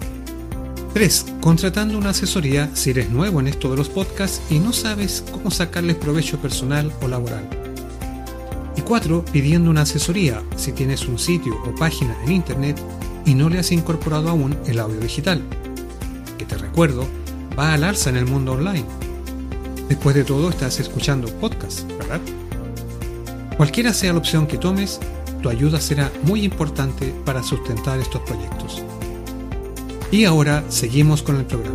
[0.96, 1.26] 3.
[1.42, 5.50] Contratando una asesoría si eres nuevo en esto de los podcasts y no sabes cómo
[5.50, 7.46] sacarles provecho personal o laboral.
[8.76, 9.22] Y 4.
[9.30, 12.80] Pidiendo una asesoría si tienes un sitio o página en Internet
[13.26, 15.42] y no le has incorporado aún el audio digital,
[16.38, 17.06] que te recuerdo,
[17.58, 18.86] va al alza en el mundo online.
[19.90, 22.22] Después de todo estás escuchando podcasts, ¿verdad?
[23.58, 24.98] Cualquiera sea la opción que tomes,
[25.42, 28.85] tu ayuda será muy importante para sustentar estos proyectos.
[30.10, 31.74] Y ahora seguimos con el programa.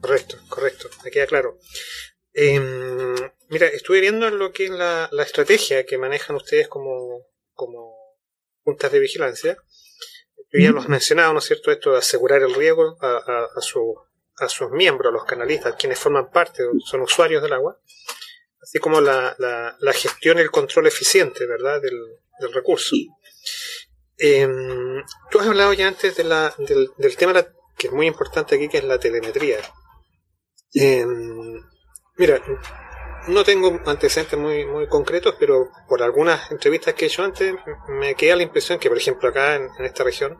[0.00, 1.58] Correcto, correcto, me queda claro.
[2.32, 3.14] Em,
[3.48, 7.94] mira, estuve viendo lo que es la, estrategia que manejan ustedes como, como
[8.62, 9.58] juntas de vigilancia.
[10.50, 11.70] Yo ya lo has mencionado, ¿no es cierto?
[11.70, 13.94] Esto de asegurar el riesgo a, a, su,
[14.36, 17.78] a sus miembros, a los canalistas, quienes forman parte, son usuarios del agua
[18.64, 22.96] así como la, la, gestión y el control eficiente, ¿verdad?, del, recurso.
[24.16, 27.46] Em, tú has hablado ya antes de la, del, tema
[27.76, 29.58] que es muy importante aquí, que es la telemetría.
[30.72, 31.62] Em,
[32.16, 32.40] mira,
[33.28, 37.54] no tengo antecedentes muy, muy concretos, pero por algunas entrevistas que he hecho antes,
[37.88, 40.38] me queda la impresión que, por ejemplo, acá en, esta región,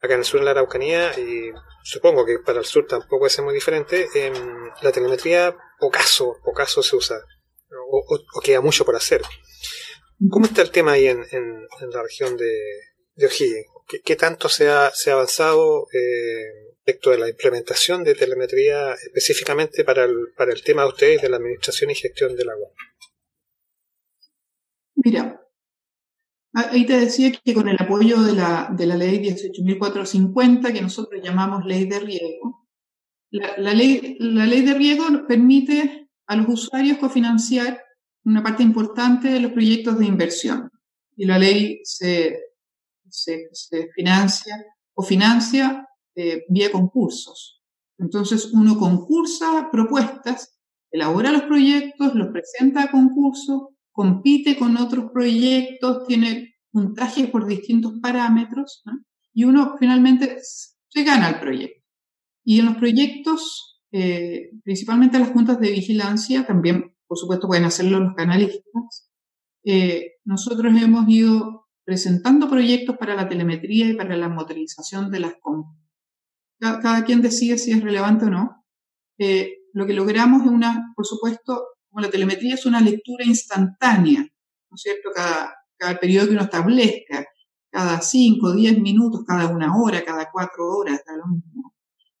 [0.00, 1.50] acá en el sur de la Araucanía, y
[1.82, 6.96] supongo que para el sur tampoco es muy diferente, em, la telemetría ocaso, ocaso se
[6.96, 7.20] usa,
[7.90, 9.22] o, queda mucho por hacer.
[10.30, 11.18] ¿Cómo está el tema ahí en,
[11.92, 12.54] la región de,
[13.16, 13.28] de?
[14.04, 19.84] ¿Qué, tanto se ha, se ha avanzado eh, respecto de la implementación de telemetría específicamente
[19.84, 22.68] para el, para el tema de ustedes de la administración y gestión del agua?
[24.94, 25.42] Mira,
[26.54, 31.20] ahí te decía que con el apoyo de la, de la ley 18.450, que nosotros
[31.22, 32.61] llamamos ley de riego,
[33.32, 37.82] la, ley, la ley de riego permite a los usuarios cofinanciar
[38.24, 40.70] una parte importante de los proyectos de inversión.
[41.16, 42.38] Y la ley se,
[43.08, 43.50] se,
[43.94, 44.64] financia
[44.94, 47.62] o financia eh, vía concursos.
[47.98, 50.58] Entonces uno concursa propuestas,
[50.90, 57.94] elabora los proyectos, los presenta a concurso, compite con otros proyectos, tiene puntajes por distintos
[58.00, 58.82] parámetros
[59.32, 61.81] y uno finalmente se gana el proyecto.
[62.44, 68.00] Y en los proyectos, eh, principalmente las juntas de vigilancia, también, por supuesto, pueden hacerlo
[68.00, 69.10] los canalistas.
[69.64, 75.34] Eh, nosotros hemos ido presentando proyectos para la telemetría y para la motorización de las
[75.40, 75.76] compras.
[76.58, 78.64] Cada, quien decide si es relevante o no.
[79.18, 84.20] Eh, lo que logramos es una, por supuesto, como la telemetría es una lectura instantánea,
[84.20, 85.10] ¿no es cierto?
[85.14, 87.26] Cada, cada periodo que uno establezca,
[87.70, 91.61] cada 5, 10 minutos, cada una hora, cada cuatro horas, da lo mismo.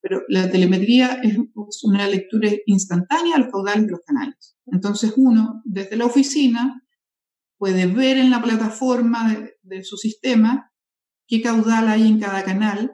[0.02, 1.38] Pero la telemetría es
[1.84, 4.56] una lectura instantánea al caudal de los canales.
[4.66, 6.82] Entonces uno, desde la oficina,
[7.62, 10.72] puede ver en la plataforma de, su sistema
[11.28, 12.92] qué caudal hay en cada canal,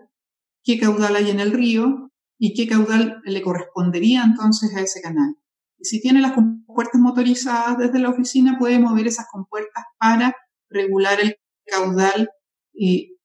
[0.63, 5.35] qué caudal hay en el río y qué caudal le correspondería entonces a ese canal.
[5.79, 10.37] Y si tiene las compuertas motorizadas desde la oficina, puede mover esas compuertas para
[10.69, 12.29] regular el caudal
[12.73, 13.17] y,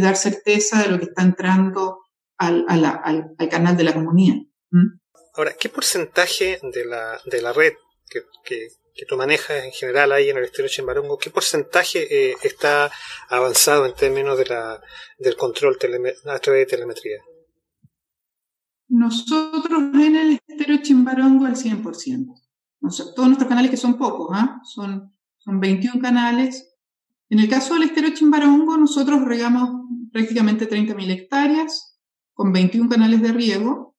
[0.00, 2.00] dar certeza de lo que está entrando
[2.38, 4.36] al, al, al canal de la comunidad.
[4.70, 4.98] ¿Mm?
[5.34, 7.72] Ahora, ¿qué porcentaje de la, de la red
[8.08, 12.36] que, que, que, tú manejas en general ahí en el estero Chimbarongo, qué porcentaje eh,
[12.42, 12.90] está
[13.28, 14.80] avanzado en términos de la,
[15.18, 17.18] del control a través de telemetría?
[18.88, 21.82] Nosotros en el estero Chimbarongo al 100%.
[23.14, 24.60] todos nuestros canales que son pocos, ¿ah?
[24.64, 26.74] son, son 21 canales.
[27.28, 31.87] En el caso del estero Chimbarongo, nosotros regamos prácticamente 30.000 hectáreas
[32.38, 33.96] con 21 canales de riego.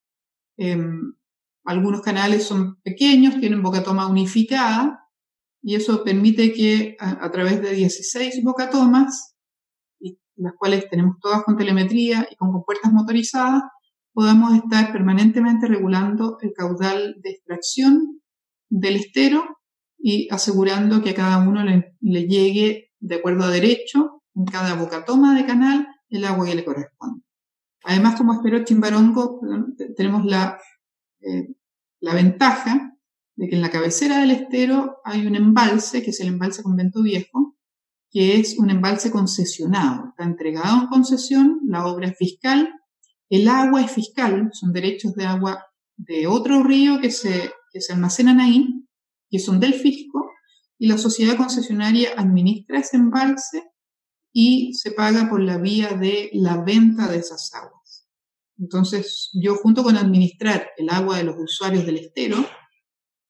[0.57, 1.13] Em,
[1.65, 5.03] algunos canales son pequeños, tienen bocatoma unificada
[5.61, 9.35] y eso permite que a, través de 16 bocatomas,
[10.37, 13.63] las cuales tenemos todas con telemetría y con compuertas motorizadas,
[14.13, 18.21] podamos estar permanentemente regulando el caudal de extracción
[18.69, 19.43] del estero
[19.97, 25.03] y asegurando que a cada uno le, llegue de acuerdo a derecho en cada boca
[25.03, 27.28] toma de canal el agua que le corresponde.
[27.83, 29.39] Además, como espero Chimbarongo,
[29.95, 30.59] tenemos la,
[31.21, 31.55] eh,
[32.01, 32.97] la ventaja
[33.35, 37.01] de que en la cabecera del estero hay un embalse, que es el embalse Convento
[37.01, 37.55] Viejo,
[38.11, 40.09] que es un embalse concesionado.
[40.09, 42.73] Está entregado en concesión, la obra es fiscal
[43.29, 45.63] el agua es fiscal, son derechos de agua
[45.97, 48.87] de otro río que se, que se almacenan ahí,
[49.29, 50.31] que son del fisco,
[50.79, 53.63] y la sociedad concesionaria administra ese embalse
[54.31, 58.07] y se paga por la vía de la venta de esas aguas.
[58.57, 62.37] Entonces, yo junto con administrar el agua de los usuarios del estero,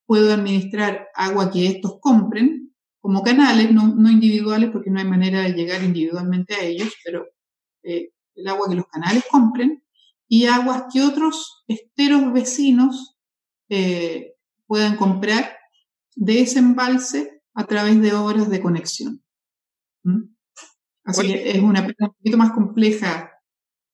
[0.06, 5.42] puedo administrar agua que estos compren como canales, no, no individuales, porque no hay manera
[5.42, 7.28] de llegar individualmente a ellos, pero
[7.84, 9.84] eh, el agua que los canales compren,
[10.28, 13.18] y aguas que otros esteros vecinos
[13.70, 14.36] eh,
[14.68, 15.58] puedan comprar
[16.16, 19.24] de ese embalse a través de obras de conexión.
[20.04, 20.24] ¿Mm?
[21.10, 23.32] Así que es una un poquito más compleja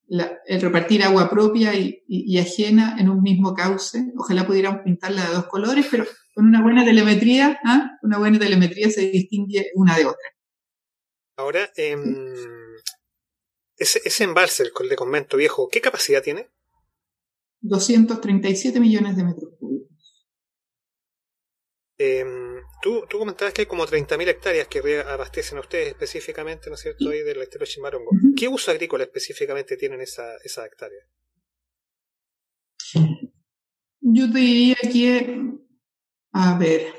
[0.08, 4.12] el repartir agua propia y, ajena en un mismo cauce.
[4.18, 7.92] Ojalá pudiéramos pintarla de dos colores, pero con una buena telemetría, ¿ah?
[8.02, 10.30] una buena telemetría se distingue una de otra.
[11.38, 11.98] Ahora, eh,
[13.78, 16.50] ese, ese embalse, el de Convento Viejo, ¿qué capacidad tiene?
[17.62, 19.65] 237 millones de metros cúbicos.
[21.98, 26.76] Em, tú, tú, comentabas que hay como 30.000 hectáreas que abastecen a ustedes específicamente, ¿no
[26.76, 28.12] es cierto?, ahí del estero Chimarongo.
[28.36, 31.02] ¿Qué uso agrícola específicamente tienen esa, esa hectárea?
[34.02, 35.42] Yo te diría que,
[36.34, 36.94] a ver,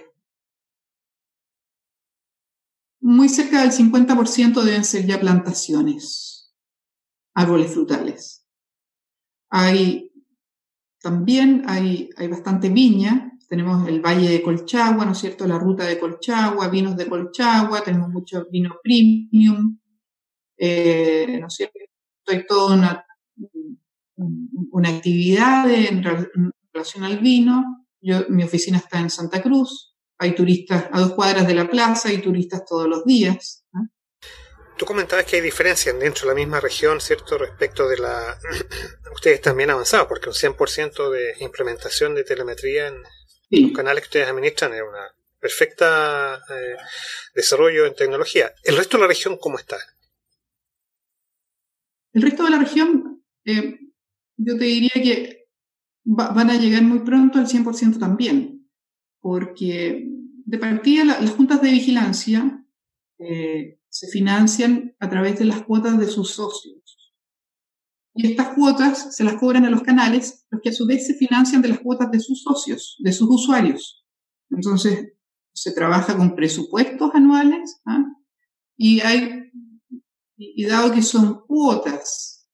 [3.01, 6.55] muy cerca del 50% deben ser ya plantaciones
[7.35, 8.47] árboles frutales.
[9.51, 10.11] Hay
[11.01, 15.47] también hay, hay bastante viña, tenemos el Valle de Colchagua, ¿no es cierto?
[15.47, 19.79] La ruta de Colchagua, vinos de Colchagua, tenemos mucho vino premium,
[20.57, 21.79] eh, ¿no es cierto?
[22.27, 23.07] Hay toda una,
[24.17, 26.03] una actividad en,
[26.73, 27.87] relación al vino.
[28.01, 32.09] Yo, mi oficina está en Santa Cruz, hay turistas a dos cuadras de la plaza,
[32.09, 33.65] hay turistas todos los días.
[34.77, 37.39] Tú comentabas que hay diferencias dentro de la misma región, ¿cierto?
[37.39, 38.37] Respecto de la...
[39.15, 43.03] ustedes también avanzados, porque un 100% de implementación de telemetría en
[43.51, 44.88] los canales que ustedes administran es un
[45.38, 46.76] perfecta eh,
[47.34, 48.53] desarrollo en tecnología.
[48.64, 49.76] ¿El resto de la región cómo está?
[52.12, 53.78] El resto de la región, eh,
[54.36, 55.49] yo te diría que
[56.05, 58.68] van a llegar muy pronto al 100% también,
[59.20, 60.05] porque
[60.47, 62.64] de partida las juntas de vigilancia
[63.18, 66.86] eh, se financian a través de las cuotas de sus socios.
[68.17, 71.14] Y estas cuotas se las cobran a los canales, los que a su vez se
[71.14, 74.07] financian de las cuotas de sus socios, de sus usuarios.
[74.51, 75.12] Entonces,
[75.53, 78.05] se trabaja con presupuestos anuales ¿ah?
[78.77, 79.51] y hay,
[80.37, 82.49] y dado que son cuotas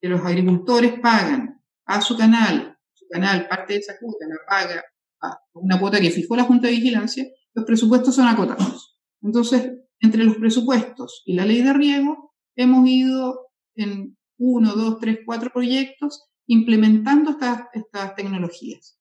[0.00, 4.84] que los agricultores pagan a su canal, su canal, parte de esa cuota la paga
[5.22, 8.96] a una cuota que fijó la Junta de Vigilancia, los presupuestos son acotados.
[9.22, 15.20] Entonces, entre los presupuestos y la ley de riego, hemos ido en uno, dos, tres,
[15.24, 18.98] cuatro proyectos implementando estas, estas tecnologías.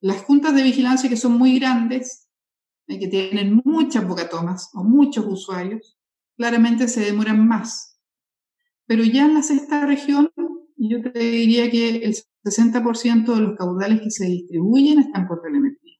[0.00, 2.24] las juntas de vigilancia que son muy grandes,
[2.86, 5.98] y que tienen muchas bocatomas o muchos usuarios,
[6.36, 7.98] claramente se demoran más.
[8.86, 10.30] Pero ya en la sexta región,
[10.76, 12.14] yo te diría que el
[12.44, 15.98] 60% de los caudales que se distribuyen están por telemetría.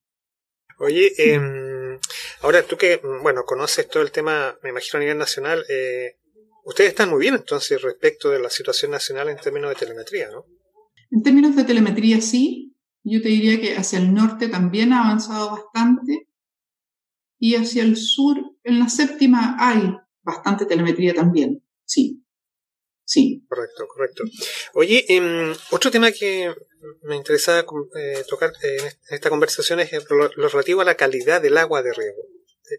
[0.79, 1.99] Oye, eh,
[2.43, 6.17] ahora tú que, bueno, conoces todo el tema, me imagino a nivel nacional, eh,
[6.65, 10.47] ustedes están muy bien entonces respecto de la situación nacional en términos de telemetría, ¿no?
[11.11, 15.51] En términos de telemetría sí, yo te diría que hacia el norte también ha avanzado
[15.51, 16.29] bastante
[17.39, 22.25] y hacia el sur, en la séptima hay bastante telemetría también, sí.
[23.07, 23.45] Sí.
[23.49, 24.25] Correcto, correcto.
[24.73, 26.55] Oye, em, otro tema que
[27.03, 27.65] me interesaba
[27.97, 31.93] eh, tocar eh, en esta conversación es lo, relativo a la calidad del agua de
[31.93, 32.23] riego.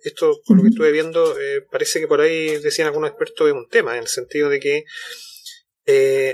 [0.03, 3.53] Esto, por lo que estuve viendo, eh, parece que por ahí decían algunos expertos es
[3.53, 4.85] un tema, en el sentido de que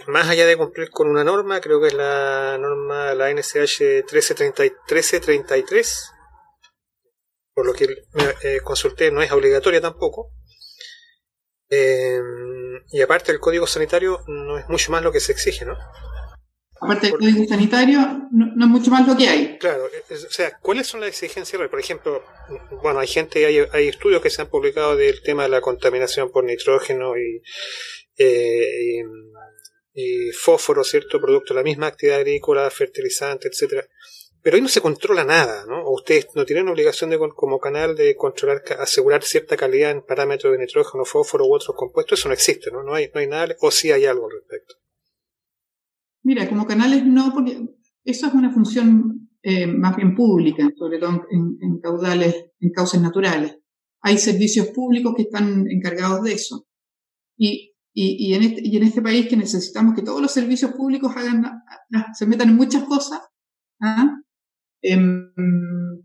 [0.08, 6.12] más allá de cumplir con una norma, creo que es la norma, la NCH 1333,
[7.54, 8.06] por lo que
[8.64, 10.32] consulté, no es obligatoria tampoco.
[11.70, 15.78] y aparte el código sanitario no es mucho más lo que se exige, ¿no?
[16.84, 18.00] Aparte del código sanitario,
[18.32, 19.60] no, es mucho más lo que hay.
[19.60, 21.62] Claro, o sea, ¿cuáles son las exigencias?
[21.70, 22.24] Por ejemplo,
[22.82, 26.32] bueno, hay gente, hay, hay estudios que se han publicado del tema de la contaminación
[26.32, 27.44] por nitrógeno y,
[28.18, 29.04] eh,
[29.94, 31.22] y, fósforo, ¿cierto?
[31.22, 33.88] Producto de la misma actividad agrícola, fertilizante, etcétera.
[34.42, 35.86] Pero ahí no se controla nada, ¿no?
[35.86, 40.52] O ustedes no tienen obligación de, como canal de controlar, asegurar cierta calidad en parámetros
[40.52, 42.18] de nitrógeno, fósforo u otros compuestos.
[42.18, 42.82] Eso no existe, ¿no?
[42.82, 44.82] No hay, no hay nada, o sí hay algo al respecto.
[46.24, 47.62] Mira, como canales no, porque
[48.04, 53.58] eso es una función eh, más bien pública, sobre todo en, caudales, en cauces naturales.
[54.02, 56.68] Hay servicios públicos que están encargados de eso.
[57.38, 61.12] Y, y, en este, y en este país que necesitamos que todos los servicios públicos
[61.16, 61.44] hagan,
[62.14, 63.20] se metan en muchas cosas,
[63.82, 64.16] ¿ah?
[64.82, 65.34] em,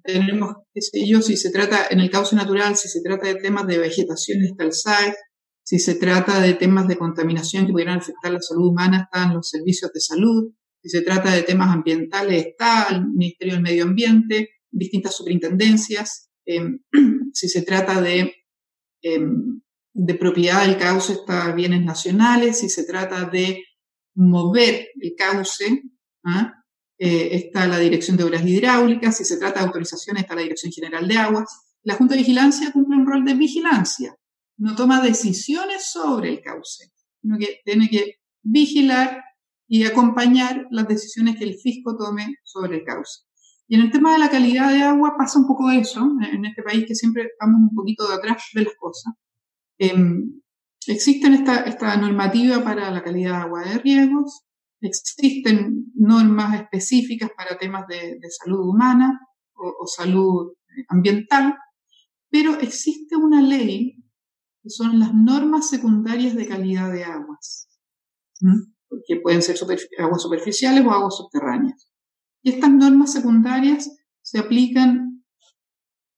[0.03, 3.67] tenemos, qué yo, si se trata en el cauce natural, si se trata de temas
[3.67, 4.73] de vegetación, está el
[5.67, 9.51] si se trata de temas de contaminación que pudieran afectar la salud humana, están los
[9.51, 10.53] servicios de salud.
[10.81, 16.31] Si se trata de temas ambientales, está el Ministerio del Medio Ambiente, distintas superintendencias.
[16.45, 16.79] Em,
[17.33, 18.33] si se trata de,
[19.03, 19.61] em,
[19.93, 22.61] de propiedad del cauce, está bienes nacionales.
[22.61, 23.65] Si se trata de
[24.15, 25.83] mover el cauce,
[26.27, 26.63] ¿ah?
[26.97, 29.17] eh, está la Dirección de Obras Hidráulicas.
[29.17, 31.75] Si se trata de autorizaciones, está la Dirección General de Aguas.
[31.83, 34.17] La Junta de Vigilancia cumple un rol de vigilancia
[34.59, 39.23] no toma decisiones sobre el cauce, sino que tiene que vigilar
[39.69, 43.25] y acompañar las decisiones que el fisco tome sobre el cauce.
[43.69, 46.63] Y en el tema de la calidad de agua pasa un poco eso, en este
[46.63, 49.15] país que siempre vamos un poquito de atrás de las cosas.
[49.79, 49.95] Eh,
[50.87, 54.47] existe esta, esta normativa para la calidad de agua de riegos,
[54.81, 59.21] existen normas específicas para temas de, salud humana
[59.55, 60.53] o, salud
[60.89, 61.57] ambiental,
[62.31, 63.97] pero existe una ley
[64.69, 67.69] son las normas secundarias de calidad de aguas,
[69.07, 69.57] que pueden ser
[69.99, 71.91] aguas superficiales o aguas subterráneas.
[72.43, 73.91] Y estas normas secundarias
[74.23, 75.25] se aplican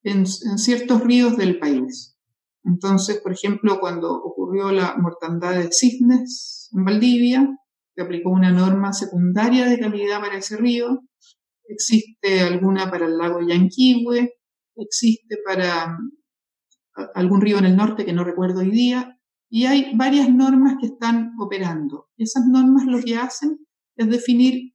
[0.03, 2.17] en, ciertos ríos del país.
[2.65, 7.49] Entonces, por ejemplo, cuando ocurrió la mortandad de cisnes en Valdivia,
[7.95, 11.01] se aplicó una norma secundaria de calidad para ese río.
[11.65, 14.35] Existe alguna para el lago Yanquihue,
[14.77, 15.99] existe para
[17.15, 19.19] algún río en el norte que no recuerdo hoy día,
[19.51, 22.09] y hay varias normas que están operando.
[22.17, 23.59] Esas normas lo que hacen
[23.97, 24.75] es definir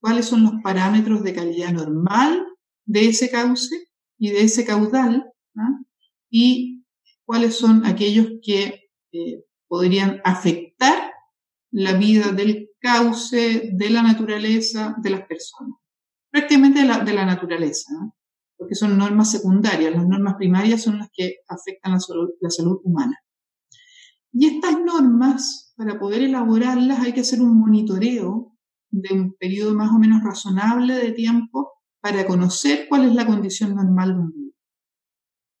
[0.00, 2.46] cuáles son los parámetros de calidad normal
[2.84, 3.88] de ese cauce
[4.18, 5.24] y de ese caudal,
[5.56, 5.80] ¿ah?
[6.30, 6.84] y
[7.24, 11.12] cuáles son aquellos que eh, podrían afectar
[11.72, 15.74] la vida del cauce, de la naturaleza, de las personas.
[16.30, 17.92] Prácticamente de la, de la naturaleza.
[18.00, 18.15] ¿ah?
[18.56, 19.94] Porque son normas secundarias.
[19.94, 23.18] Las normas primarias son las que afectan la salud, humana.
[24.32, 28.52] Y estas normas, para poder elaborarlas, hay que hacer un monitoreo
[28.90, 33.74] de un periodo más o menos razonable de tiempo para conocer cuál es la condición
[33.74, 34.52] normal de un río.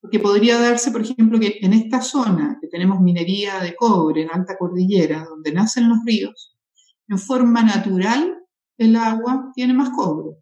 [0.00, 4.30] Porque podría darse, por ejemplo, que en esta zona, que tenemos minería de cobre en
[4.30, 6.56] alta cordillera, donde nacen los ríos,
[7.08, 8.36] en forma natural
[8.78, 10.36] el agua tiene más cobre.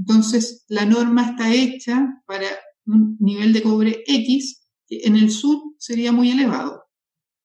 [0.00, 2.46] Entonces, la norma está hecha para
[2.86, 6.84] un nivel de cobre X, que en el sur sería muy elevado.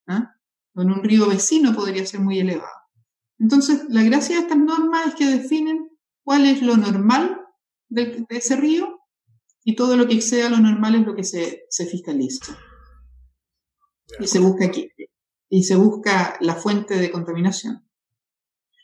[0.07, 0.31] ¿ah?
[0.73, 2.71] O en un río vecino podría ser muy elevado.
[3.39, 5.89] Entonces, la gracia de estas normas es que definen
[6.23, 7.41] cuál es lo normal
[7.89, 8.99] de, ese río
[9.65, 12.57] y todo lo que exceda lo normal es lo que se, fiscaliza.
[14.17, 14.89] Y se busca aquí.
[15.49, 17.85] Y se busca la fuente de contaminación.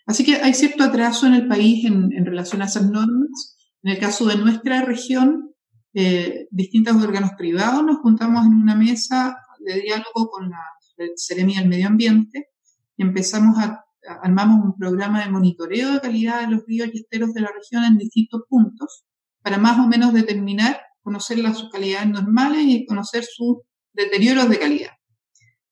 [0.06, 4.00] Así que hay cierto atraso en el país en relación a esas normas En el
[4.00, 5.56] caso de nuestra región,
[5.94, 10.62] eh, distintos órganos privados nos juntamos en una mesa de diálogo con la
[11.16, 12.50] Seremia del Medio Ambiente
[12.96, 13.84] y empezamos a,
[14.22, 17.84] armamos un programa de monitoreo de calidad de los ríos y esteros de la región
[17.84, 19.04] en distintos puntos
[19.42, 23.58] para más o menos determinar, conocer las sus calidades normales y conocer sus
[23.94, 24.92] deterioros de calidad.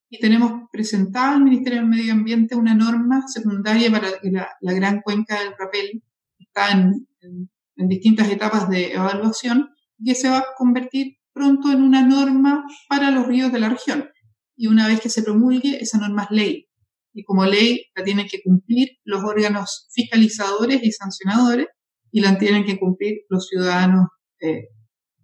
[0.09, 5.01] Y tenemos presentado al Ministerio del Medio Ambiente una norma secundaria para la, la gran
[5.01, 6.03] cuenca del Rapel,
[6.39, 7.49] está en, en
[7.87, 9.69] distintas etapas de evaluación,
[10.03, 14.09] que se va a convertir pronto en una norma para los ríos de la región.
[14.55, 16.69] Y una vez que se promulgue, esa norma es ley.
[17.13, 21.67] Y como ley la tienen que cumplir los órganos fiscalizadores y sancionadores
[22.11, 24.07] y la tienen que cumplir los ciudadanos
[24.41, 24.67] eh,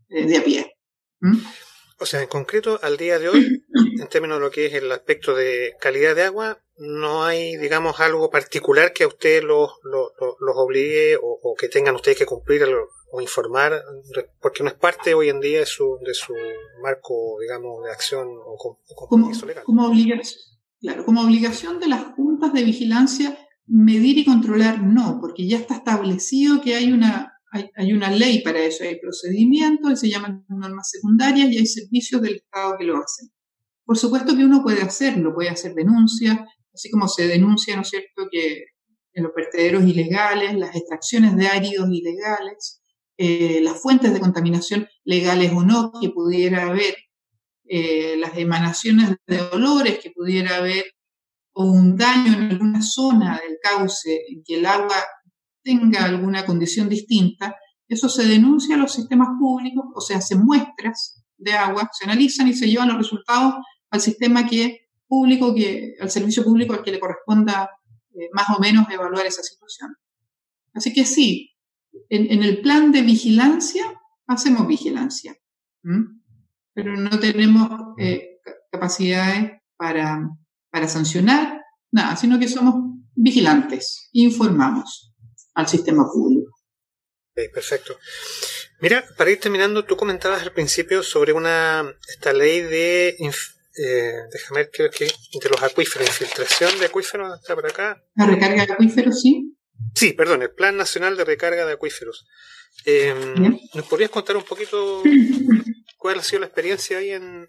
[0.09, 0.73] eh, de a pie.
[1.21, 1.37] ¿Mm?
[1.99, 3.63] O sea, en concreto, al día de hoy,
[3.99, 7.99] en términos de lo que es el aspecto de calidad de agua, no hay, digamos,
[7.99, 12.25] algo particular que a usted los, los, los obligue o, o, que tengan ustedes que
[12.25, 12.63] cumplir
[13.11, 13.81] o informar,
[14.41, 16.33] porque no es parte hoy en día de su, de su
[16.81, 18.57] marco, digamos, de acción o,
[18.95, 19.63] compromiso como, legal.
[19.63, 20.41] Como obligación,
[20.81, 25.75] claro, como obligación de las juntas de vigilancia, medir y controlar no, porque ya está
[25.75, 30.89] establecido que hay una, hay, hay una ley para eso, hay procedimientos, se llaman normas
[30.89, 33.29] secundarias y hay servicios del Estado que lo hacen.
[33.85, 36.39] Por supuesto que uno puede hacerlo, puede hacer denuncias,
[36.75, 38.65] así como se denuncia, ¿no es cierto?, que
[39.13, 42.81] en los vertederos ilegales, las extracciones de áridos ilegales,
[43.17, 46.95] eh, las fuentes de contaminación legales o no que pudiera haber,
[47.67, 50.85] eh, las emanaciones de olores que pudiera haber,
[51.53, 54.97] o un daño en alguna zona del cauce en que el agua
[55.63, 57.55] tenga alguna condición distinta,
[57.87, 62.49] eso se denuncia a los sistemas públicos o se hacen muestras de agua, se analizan
[62.49, 63.55] y se llevan los resultados
[63.89, 64.84] al sistema que
[65.15, 67.69] público, que, al servicio público al que le corresponda
[68.13, 69.95] eh, más o menos evaluar esa situación.
[70.73, 71.55] Así que sí,
[72.09, 73.85] en, el plan de vigilancia
[74.27, 75.37] hacemos vigilancia,
[76.73, 80.27] pero no tenemos eh, capacidades para,
[80.69, 81.61] para sancionar,
[81.91, 82.75] nada, sino que somos
[83.15, 85.13] vigilantes, informamos
[85.53, 86.51] al sistema público.
[87.53, 87.95] perfecto.
[88.81, 93.15] Mira, para ir terminando, tú comentabas al principio sobre una esta ley de
[93.77, 98.01] eh, déjame ver, creo que de los acuíferos, infiltración de acuíferos, está por acá.
[98.15, 99.57] La recarga de acuíferos, sí.
[99.93, 102.25] Sí, perdón, el Plan Nacional de Recarga de Acuíferos.
[102.85, 105.03] Em, ¿Nos podrías contar un poquito
[105.97, 107.47] cuál ha sido la experiencia ahí en,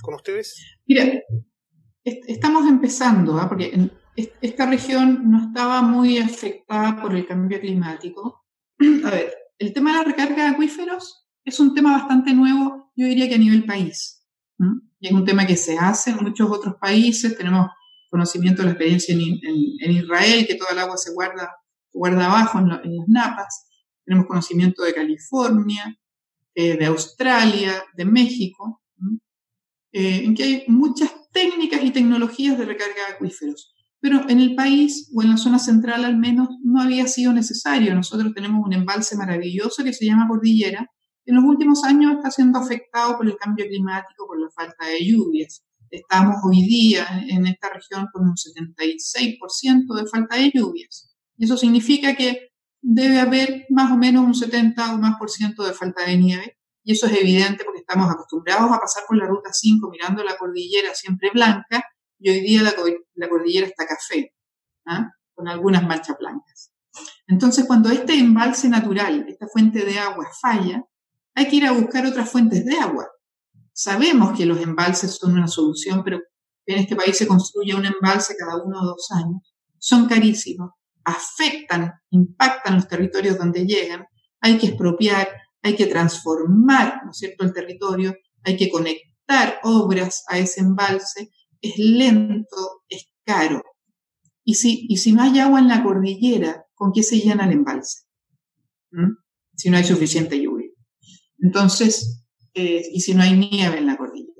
[0.00, 0.78] con ustedes?
[0.86, 1.04] Mira,
[2.04, 3.48] estamos empezando, ¿ah?
[3.48, 3.90] porque
[4.40, 8.44] esta región no estaba muy afectada por el cambio climático.
[9.04, 13.06] A ver, el tema de la recarga de acuíferos es un tema bastante nuevo, yo
[13.06, 14.24] diría que a nivel país.
[15.02, 17.36] Y es un tema que se hace en muchos otros países.
[17.36, 17.66] Tenemos
[18.08, 21.50] conocimiento de la experiencia en, Israel, que toda el agua se guarda,
[22.24, 23.66] abajo en, las napas.
[24.04, 25.98] Tenemos conocimiento de California,
[26.54, 28.80] eh, de Australia, de México,
[29.90, 33.74] eh, en que hay muchas técnicas y tecnologías de recarga de acuíferos.
[33.98, 37.92] Pero en el país, o en la zona central al menos, no había sido necesario.
[37.92, 40.88] Nosotros tenemos un embalse maravilloso que se llama Cordillera.
[41.24, 45.04] En los últimos años está siendo afectado por el cambio climático, por la falta de
[45.04, 45.64] lluvias.
[45.88, 51.14] Estamos hoy día en esta región con un 76% de falta de lluvias.
[51.36, 52.48] Y eso significa que
[52.80, 56.58] debe haber más o menos un 70 o más por ciento de falta de nieve.
[56.82, 60.36] Y eso es evidente porque estamos acostumbrados a pasar por la ruta 5 mirando la
[60.36, 61.84] cordillera siempre blanca
[62.18, 64.34] y hoy día la, cordillera está café,
[64.86, 65.10] ¿ah?
[65.34, 66.72] con algunas manchas blancas.
[67.26, 70.84] Entonces, cuando este embalse natural, esta fuente de agua falla,
[71.34, 73.08] hay que ir a buscar otras fuentes de agua.
[73.72, 76.20] Sabemos que los embalses son una solución, pero
[76.66, 79.54] en este país se construye un embalse cada uno o dos años.
[79.78, 80.70] Son carísimos,
[81.04, 84.04] afectan, impactan los territorios donde llegan.
[84.40, 85.28] Hay que expropiar,
[85.62, 88.14] hay que transformar, ¿no es cierto?, el territorio,
[88.44, 91.30] hay que conectar obras a ese embalse.
[91.60, 93.62] Es lento, es caro.
[94.44, 97.52] Y si, y si no hay agua en la cordillera, ¿con qué se llena el
[97.52, 98.02] embalse?
[98.90, 99.12] ¿Mm?
[99.54, 100.51] Si no hay suficiente lluvia.
[101.42, 102.24] Entonces,
[102.54, 104.32] eh, y si no hay nieve en la cordillera.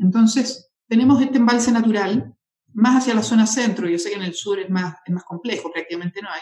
[0.00, 2.34] Entonces, tenemos este embalse natural
[2.72, 5.24] más hacia la zona centro, yo sé que en el sur es más, es más
[5.24, 6.40] complejo, prácticamente no hay,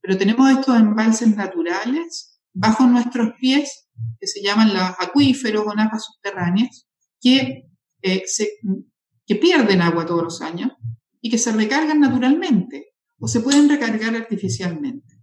[0.00, 3.88] pero tenemos estos embalses naturales bajo nuestros pies,
[4.20, 6.86] que se llaman los acuíferos o napas subterráneas,
[7.20, 7.66] que,
[8.02, 8.50] eh, se,
[9.26, 10.72] que pierden agua todos los años
[11.20, 15.13] y que se recargan naturalmente o se pueden recargar artificialmente.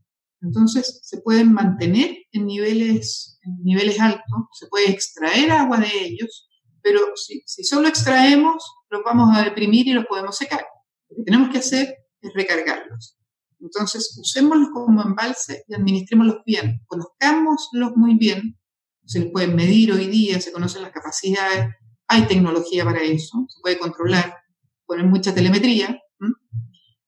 [0.41, 6.49] Entonces, se pueden mantener en niveles, en niveles altos, se puede extraer agua de ellos,
[6.81, 10.65] pero si, si solo extraemos, los vamos a deprimir y los podemos secar.
[11.09, 13.17] Lo que tenemos que hacer es recargarlos.
[13.59, 16.81] Entonces, usémoslos como embalse y administrémoslos bien.
[16.87, 18.57] Conozcámoslos muy bien.
[19.05, 21.67] Se les pueden medir hoy día, se conocen las capacidades,
[22.07, 24.37] hay tecnología para eso, se puede controlar,
[24.85, 26.00] poner mucha telemetría.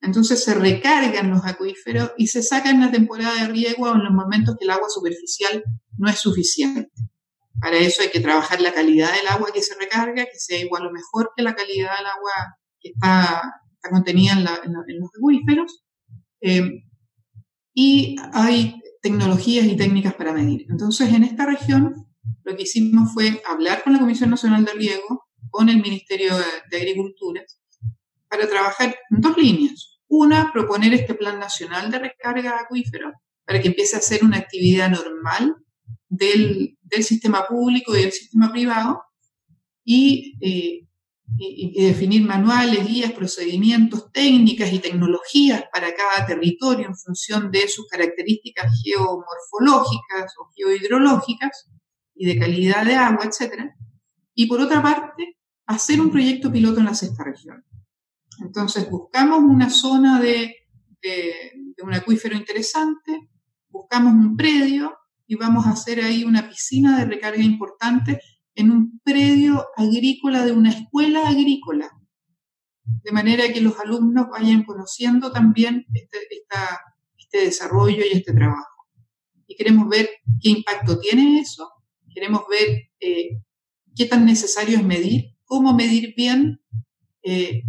[0.04, 4.12] Entonces se recargan los acuíferos y se sacan en la temporada de riego en los
[4.12, 5.64] momentos que el agua superficial
[5.98, 6.92] no es suficiente.
[7.62, 10.88] Para eso hay que trabajar la calidad del agua que se recarga, que sea igual
[10.88, 13.42] o mejor que la calidad del agua que está,
[13.90, 14.44] contenida en,
[15.00, 15.86] los acuíferos.
[16.42, 16.84] Eh,
[17.74, 20.66] y hay tecnologías y técnicas para medir.
[20.70, 22.08] Entonces, en esta región,
[22.44, 26.36] lo que hicimos fue hablar con la Comisión Nacional de Riego, con el Ministerio
[26.70, 27.42] de Agricultura,
[28.28, 29.93] para trabajar en dos líneas.
[30.16, 34.38] Una, proponer este plan nacional de recarga de acuíferos para que empiece a ser una
[34.38, 35.56] actividad normal
[36.08, 39.02] del, sistema público y del sistema privado
[39.84, 40.88] y, eh,
[41.82, 48.72] definir manuales, guías, procedimientos, técnicas y tecnologías para cada territorio en función de sus características
[48.84, 51.72] geomorfológicas o geohidrológicas
[52.14, 53.72] y de calidad de agua, etc.
[54.36, 57.66] Y por otra parte, hacer un proyecto piloto en la sexta región.
[58.40, 60.56] Entonces buscamos una zona de,
[61.84, 63.30] un acuífero interesante,
[63.70, 64.96] buscamos un predio
[65.28, 68.20] y vamos a hacer ahí una piscina de recarga importante
[68.56, 71.92] en un predio agrícola de una escuela agrícola,
[72.86, 76.20] de manera que los alumnos vayan conociendo también este,
[77.18, 78.88] este desarrollo y este trabajo.
[79.48, 80.10] Y queremos ver
[80.42, 81.70] qué impacto tiene eso,
[82.14, 83.42] queremos ver eh,
[83.96, 86.62] qué tan necesario es medir, cómo medir bien
[87.24, 87.64] eh,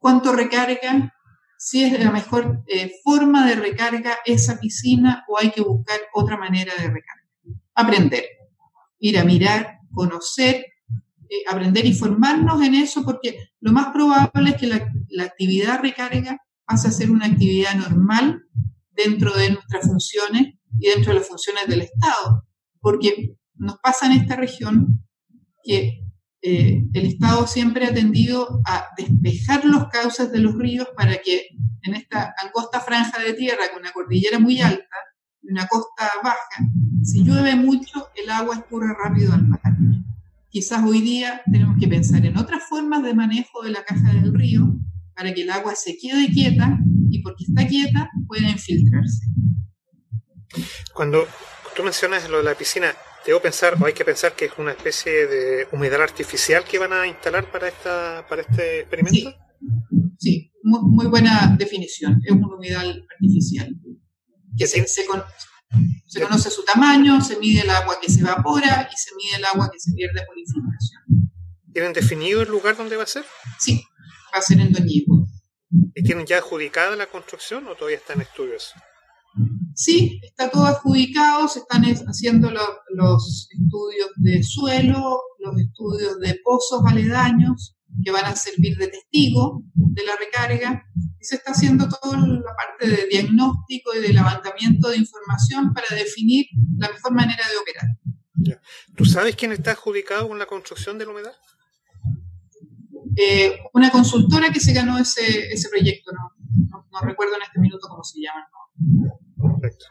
[0.00, 1.14] cuánto recarga,
[1.56, 6.36] si es la mejor eh, forma de recarga esa piscina o hay que buscar otra
[6.36, 7.28] manera de recarga.
[7.74, 8.24] Aprender,
[8.98, 10.64] ir a mirar, conocer,
[11.28, 15.80] eh, aprender y formarnos en eso porque lo más probable es que la, la actividad
[15.80, 18.42] recarga pase a ser una actividad normal
[18.90, 22.46] dentro de nuestras funciones y dentro de las funciones del Estado,
[22.80, 25.04] porque nos pasa en esta región
[25.62, 26.00] que
[26.42, 31.48] eh, el Estado siempre ha tendido a despejar los cauces de los ríos para que
[31.82, 34.96] en esta angosta franja de tierra con una cordillera muy alta
[35.42, 36.38] y una costa baja,
[37.02, 39.60] si llueve mucho, el agua escurre rápido al mar.
[40.48, 44.34] Quizás hoy día tenemos que pensar en otras formas de manejo de la caja del
[44.34, 44.74] río
[45.14, 46.78] para que el agua se quede quieta
[47.10, 49.26] y porque está quieta pueda infiltrarse.
[50.92, 51.26] Cuando
[51.76, 52.94] tú mencionas lo de la piscina,
[53.26, 56.92] debo pensar, o hay que pensar que es una especie de humedal artificial que van
[56.92, 59.36] a instalar para esta, para este experimento.
[60.18, 62.20] Sí, muy, buena definición.
[62.24, 63.74] Es un humedal artificial.
[64.56, 65.06] Que se, se,
[66.20, 69.70] conoce su tamaño, se mide el agua que se evapora y se mide el agua
[69.72, 71.30] que se pierde por infiltración.
[71.72, 73.24] ¿Tienen definido el lugar donde va a ser?
[73.58, 73.84] Sí,
[74.34, 75.26] va a ser en Doñigo.
[75.94, 78.74] ¿Y tienen ya adjudicada la construcción o todavía está en estudios?
[79.74, 86.82] Sí, está todo adjudicado, se están haciendo los estudios de suelo, los estudios de pozos
[86.86, 90.84] aledaños que van a servir de testigo de la recarga
[91.20, 95.94] y se está haciendo toda la parte de diagnóstico y de levantamiento de información para
[95.94, 96.46] definir
[96.78, 98.60] la mejor manera de operar.
[98.96, 101.34] ¿Tú sabes quién está adjudicado con la construcción de la humedad?
[103.16, 107.88] Eh, una consultora que se ganó ese, ese proyecto, no, no, recuerdo en este minuto
[107.88, 108.46] cómo se llama.
[109.36, 109.86] Perfecto.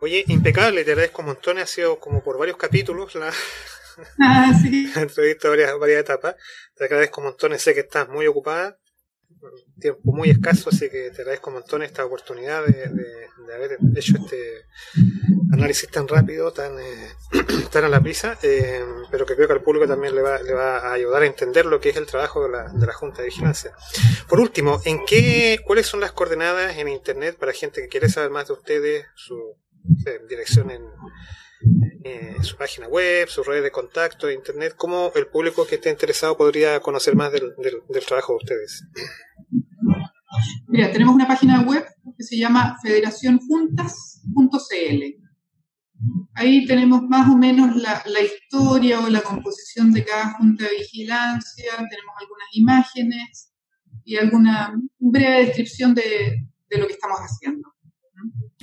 [0.00, 3.32] Oye, impecable, te agradezco montones, ha sido como por varios capítulos la,
[4.20, 4.92] ah, sí.
[4.96, 6.36] entrevista, varias, varias etapas.
[6.74, 8.78] Te agradezco montones, sé que estás muy ocupada,
[9.78, 12.84] tiempo muy escaso, así que te agradezco montones esta oportunidad de,
[13.54, 14.66] haber hecho este
[15.52, 17.08] análisis tan rápido, tan, eh,
[17.72, 20.54] tan a la prisa, eh, pero que creo que al público también le va, le
[20.54, 23.18] va a ayudar a entender lo que es el trabajo de la, de la Junta
[23.18, 23.72] de Vigilancia.
[24.28, 28.30] Por último, ¿en qué, ¿cuáles son las coordenadas en Internet para gente que quiere saber
[28.30, 29.56] más de ustedes, su
[30.28, 30.82] dirección en,
[32.42, 36.80] su página web, sus redes de contacto, internet, cómo el público que esté interesado podría
[36.80, 37.54] conocer más del,
[38.06, 38.84] trabajo de ustedes.
[40.68, 41.86] Mira, tenemos una página web
[42.16, 45.24] que se llama federacionjuntas.cl.
[46.34, 51.72] Ahí tenemos más o menos la, historia o la composición de cada junta de vigilancia,
[51.76, 53.52] tenemos algunas imágenes
[54.04, 57.73] y alguna breve descripción de, de lo que estamos haciendo.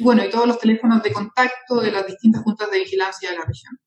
[0.02, 3.46] Bueno, y todos los teléfonos de contacto de las distintas juntas de vigilancia de la
[3.46, 3.80] región.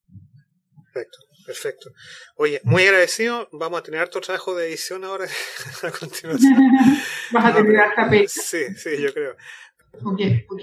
[0.93, 1.19] Perfecto.
[1.45, 1.91] Perfecto.
[2.37, 3.49] Oye, muy agradecido.
[3.53, 5.27] Vamos a tener harto trabajo de edición ahora
[5.83, 6.55] a continuación.
[7.33, 9.37] Vas a tener harta Sí, sí, yo creo.
[10.03, 10.63] Ok, ok.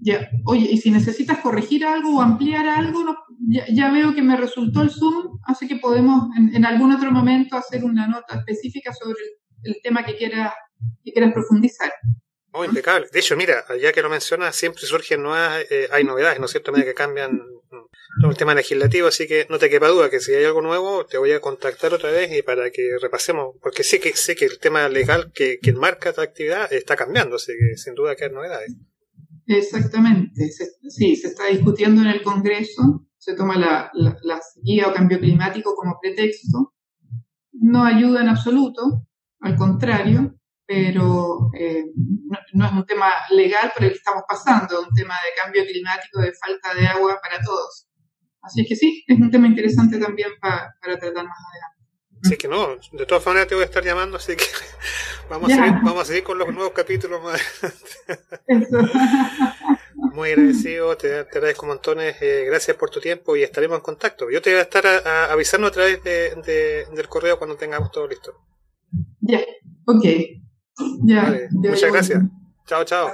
[0.00, 0.30] Ya.
[0.46, 3.04] Oye, y si necesitas corregir algo o ampliar algo,
[3.48, 7.84] ya, veo que me resultó el Zoom, así que podemos en, algún otro momento hacer
[7.84, 9.18] una nota específica sobre
[9.64, 10.52] el, tema que quieras,
[11.04, 11.92] que quieras profundizar.
[12.52, 13.06] Oh, impecable.
[13.12, 16.50] De hecho, mira, ya que lo mencionas, siempre surgen nuevas, eh, hay novedades, ¿no es
[16.50, 16.72] cierto?
[16.74, 20.34] A que cambian mm, el tema legislativo, así que no te quepa duda que si
[20.34, 24.00] hay algo nuevo, te voy a contactar otra vez y para que repasemos, porque sé
[24.00, 27.76] que sé que el tema legal que, que marca esta actividad está cambiando, así que
[27.76, 28.74] sin duda que hay novedades.
[29.46, 30.48] Exactamente,
[30.88, 35.20] sí, se está discutiendo en el Congreso, se toma la, la, la guía o cambio
[35.20, 36.74] climático como pretexto,
[37.52, 39.06] no ayuda en absoluto,
[39.40, 40.39] al contrario,
[40.70, 41.84] pero eh,
[42.54, 45.64] no, es un tema legal por el que estamos pasando, es un tema de cambio
[45.64, 47.88] climático, de falta de agua para todos.
[48.40, 51.80] Así que sí, es un tema interesante también para tratar más adelante.
[52.22, 54.44] Así que no, de todas maneras te voy a estar llamando, así que
[55.28, 57.42] vamos, a seguir, vamos a seguir con los nuevos capítulos más
[60.14, 64.30] Muy agradecido, te, agradezco montones, eh, gracias por tu tiempo y estaremos en contacto.
[64.30, 64.86] Yo te voy a estar
[65.30, 68.34] avisando a través de, del correo cuando tengamos todo listo.
[69.20, 69.40] Ya,
[69.86, 70.04] ok.
[71.02, 72.22] Ya, muchas gracias.
[72.66, 73.10] Chao, chao.